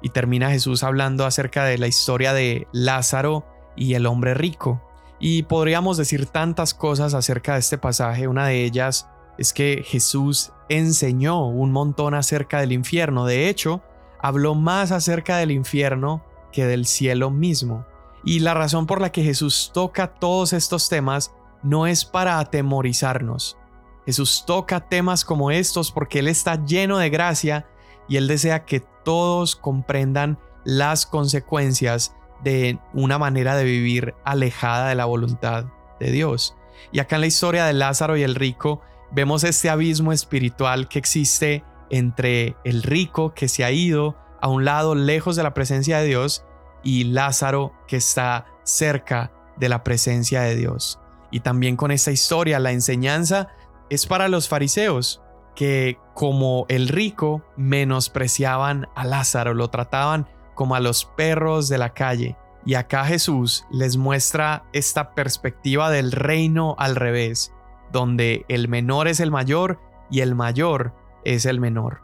Y 0.00 0.10
termina 0.10 0.50
Jesús 0.50 0.82
hablando 0.82 1.26
acerca 1.26 1.64
de 1.64 1.78
la 1.78 1.88
historia 1.88 2.32
de 2.32 2.68
Lázaro 2.72 3.44
y 3.76 3.94
el 3.94 4.06
hombre 4.06 4.34
rico. 4.34 4.85
Y 5.18 5.44
podríamos 5.44 5.96
decir 5.96 6.26
tantas 6.26 6.74
cosas 6.74 7.14
acerca 7.14 7.54
de 7.54 7.60
este 7.60 7.78
pasaje. 7.78 8.28
Una 8.28 8.46
de 8.46 8.64
ellas 8.64 9.08
es 9.38 9.52
que 9.52 9.82
Jesús 9.86 10.52
enseñó 10.68 11.46
un 11.46 11.72
montón 11.72 12.14
acerca 12.14 12.60
del 12.60 12.72
infierno. 12.72 13.24
De 13.24 13.48
hecho, 13.48 13.82
habló 14.20 14.54
más 14.54 14.92
acerca 14.92 15.38
del 15.38 15.50
infierno 15.50 16.24
que 16.52 16.66
del 16.66 16.86
cielo 16.86 17.30
mismo. 17.30 17.86
Y 18.24 18.40
la 18.40 18.54
razón 18.54 18.86
por 18.86 19.00
la 19.00 19.12
que 19.12 19.22
Jesús 19.22 19.70
toca 19.72 20.14
todos 20.14 20.52
estos 20.52 20.88
temas 20.88 21.32
no 21.62 21.86
es 21.86 22.04
para 22.04 22.38
atemorizarnos. 22.38 23.56
Jesús 24.04 24.44
toca 24.46 24.80
temas 24.88 25.24
como 25.24 25.50
estos 25.50 25.90
porque 25.90 26.20
Él 26.20 26.28
está 26.28 26.64
lleno 26.64 26.98
de 26.98 27.10
gracia 27.10 27.66
y 28.08 28.16
Él 28.16 28.28
desea 28.28 28.64
que 28.64 28.80
todos 29.04 29.56
comprendan 29.56 30.38
las 30.64 31.06
consecuencias 31.06 32.14
de 32.42 32.78
una 32.92 33.18
manera 33.18 33.56
de 33.56 33.64
vivir 33.64 34.14
alejada 34.24 34.88
de 34.88 34.94
la 34.94 35.04
voluntad 35.04 35.66
de 36.00 36.10
Dios. 36.10 36.56
Y 36.92 37.00
acá 37.00 37.16
en 37.16 37.22
la 37.22 37.26
historia 37.26 37.64
de 37.66 37.72
Lázaro 37.72 38.16
y 38.16 38.22
el 38.22 38.34
rico 38.34 38.80
vemos 39.10 39.44
este 39.44 39.70
abismo 39.70 40.12
espiritual 40.12 40.88
que 40.88 40.98
existe 40.98 41.64
entre 41.90 42.56
el 42.64 42.82
rico 42.82 43.34
que 43.34 43.48
se 43.48 43.64
ha 43.64 43.70
ido 43.70 44.16
a 44.40 44.48
un 44.48 44.64
lado 44.64 44.94
lejos 44.94 45.36
de 45.36 45.42
la 45.42 45.54
presencia 45.54 45.98
de 45.98 46.06
Dios 46.06 46.44
y 46.82 47.04
Lázaro 47.04 47.72
que 47.88 47.96
está 47.96 48.46
cerca 48.64 49.32
de 49.56 49.68
la 49.68 49.82
presencia 49.84 50.42
de 50.42 50.56
Dios. 50.56 51.00
Y 51.30 51.40
también 51.40 51.76
con 51.76 51.90
esta 51.90 52.10
historia 52.10 52.58
la 52.58 52.72
enseñanza 52.72 53.48
es 53.90 54.06
para 54.06 54.28
los 54.28 54.48
fariseos 54.48 55.22
que 55.54 55.98
como 56.14 56.66
el 56.68 56.88
rico 56.88 57.42
menospreciaban 57.56 58.88
a 58.94 59.04
Lázaro, 59.04 59.54
lo 59.54 59.68
trataban 59.68 60.28
como 60.56 60.74
a 60.74 60.80
los 60.80 61.04
perros 61.04 61.68
de 61.68 61.78
la 61.78 61.94
calle. 61.94 62.36
Y 62.64 62.74
acá 62.74 63.04
Jesús 63.04 63.64
les 63.70 63.96
muestra 63.96 64.64
esta 64.72 65.14
perspectiva 65.14 65.88
del 65.88 66.10
reino 66.10 66.74
al 66.80 66.96
revés, 66.96 67.52
donde 67.92 68.44
el 68.48 68.66
menor 68.66 69.06
es 69.06 69.20
el 69.20 69.30
mayor 69.30 69.78
y 70.10 70.20
el 70.20 70.34
mayor 70.34 70.92
es 71.24 71.46
el 71.46 71.60
menor. 71.60 72.02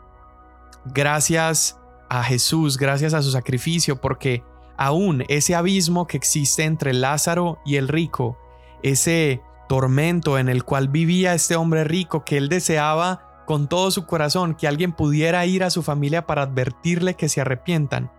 Gracias 0.85 1.81
a 2.09 2.23
Jesús, 2.23 2.77
gracias 2.77 3.15
a 3.15 3.23
su 3.23 3.33
sacrificio, 3.33 4.01
porque 4.01 4.45
aún 4.77 5.25
ese 5.27 5.57
abismo 5.57 6.07
que 6.07 6.17
existe 6.17 6.63
entre 6.63 6.93
Lázaro 6.93 7.59
y 7.65 7.77
el 7.77 7.89
rico, 7.89 8.39
ese 8.85 9.43
tormento 9.69 10.39
en 10.39 10.49
el 10.49 10.65
cual 10.65 10.89
vivía 10.89 11.35
este 11.35 11.57
hombre 11.57 11.83
rico 11.83 12.25
que 12.25 12.37
él 12.37 12.49
deseaba 12.49 13.33
con 13.47 13.69
todo 13.69 13.91
su 13.91 14.07
corazón 14.07 14.55
que 14.55 14.69
alguien 14.69 14.93
pudiera 14.93 15.45
ir 15.47 15.65
a 15.65 15.71
su 15.71 15.83
familia 15.83 16.27
para 16.27 16.43
advertirle 16.43 17.15
que 17.15 17.29
se 17.29 17.41
arrepientan. 17.41 18.11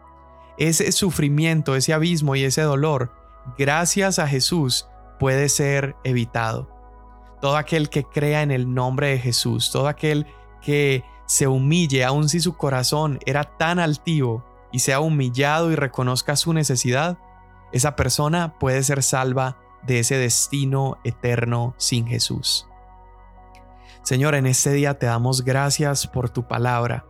Ese 0.58 0.92
sufrimiento, 0.92 1.76
ese 1.76 1.94
abismo 1.94 2.36
y 2.36 2.44
ese 2.44 2.62
dolor, 2.62 3.12
gracias 3.58 4.20
a 4.20 4.28
Jesús, 4.28 4.88
puede 5.20 5.50
ser 5.50 5.96
evitado. 6.04 6.70
Todo 7.42 7.58
aquel 7.58 7.90
que 7.90 8.04
crea 8.04 8.42
en 8.42 8.52
el 8.52 8.74
nombre 8.74 9.08
de 9.08 9.20
Jesús, 9.20 9.72
todo 9.72 9.88
aquel 9.88 10.28
que 10.62 11.04
se 11.26 11.48
humille, 11.48 12.04
aun 12.04 12.30
si 12.30 12.40
su 12.40 12.56
corazón 12.56 13.20
era 13.26 13.44
tan 13.44 13.80
altivo, 13.80 14.46
y 14.74 14.80
sea 14.80 15.00
humillado 15.00 15.72
y 15.72 15.76
reconozca 15.76 16.36
su 16.36 16.52
necesidad, 16.52 17.18
esa 17.72 17.96
persona 17.96 18.58
puede 18.60 18.82
ser 18.84 19.04
salva 19.04 19.58
de 19.84 20.00
ese 20.00 20.18
destino 20.18 20.98
eterno 21.04 21.76
sin 21.78 22.08
Jesús. 22.08 22.68
Señor, 24.02 24.36
en 24.36 24.48
este 24.48 24.72
día 24.74 24.98
te 24.98 25.06
damos 25.06 25.44
gracias 25.44 26.08
por 26.08 26.30
tu 26.30 26.48
palabra. 26.48 27.06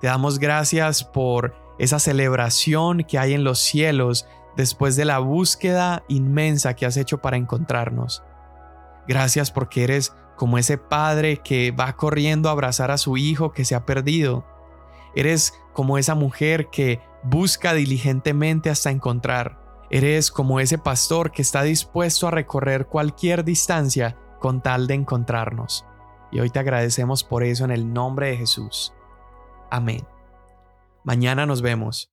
Te 0.00 0.06
damos 0.06 0.38
gracias 0.38 1.04
por 1.04 1.54
esa 1.82 1.98
celebración 1.98 3.02
que 3.02 3.18
hay 3.18 3.34
en 3.34 3.42
los 3.42 3.58
cielos 3.58 4.28
después 4.56 4.94
de 4.94 5.04
la 5.04 5.18
búsqueda 5.18 6.04
inmensa 6.06 6.74
que 6.74 6.86
has 6.86 6.96
hecho 6.96 7.18
para 7.18 7.36
encontrarnos. 7.36 8.22
Gracias 9.08 9.50
porque 9.50 9.82
eres 9.82 10.14
como 10.36 10.58
ese 10.58 10.78
padre 10.78 11.38
que 11.38 11.72
va 11.72 11.94
corriendo 11.94 12.48
a 12.48 12.52
abrazar 12.52 12.92
a 12.92 12.98
su 12.98 13.16
hijo 13.16 13.50
que 13.50 13.64
se 13.64 13.74
ha 13.74 13.84
perdido. 13.84 14.46
Eres 15.16 15.54
como 15.72 15.98
esa 15.98 16.14
mujer 16.14 16.68
que 16.70 17.00
busca 17.24 17.74
diligentemente 17.74 18.70
hasta 18.70 18.92
encontrar. 18.92 19.58
Eres 19.90 20.30
como 20.30 20.60
ese 20.60 20.78
pastor 20.78 21.32
que 21.32 21.42
está 21.42 21.64
dispuesto 21.64 22.28
a 22.28 22.30
recorrer 22.30 22.86
cualquier 22.86 23.42
distancia 23.42 24.16
con 24.38 24.62
tal 24.62 24.86
de 24.86 24.94
encontrarnos. 24.94 25.84
Y 26.30 26.38
hoy 26.38 26.48
te 26.48 26.60
agradecemos 26.60 27.24
por 27.24 27.42
eso 27.42 27.64
en 27.64 27.72
el 27.72 27.92
nombre 27.92 28.28
de 28.28 28.36
Jesús. 28.36 28.94
Amén. 29.68 30.11
Mañana 31.04 31.46
nos 31.46 31.62
vemos. 31.62 32.11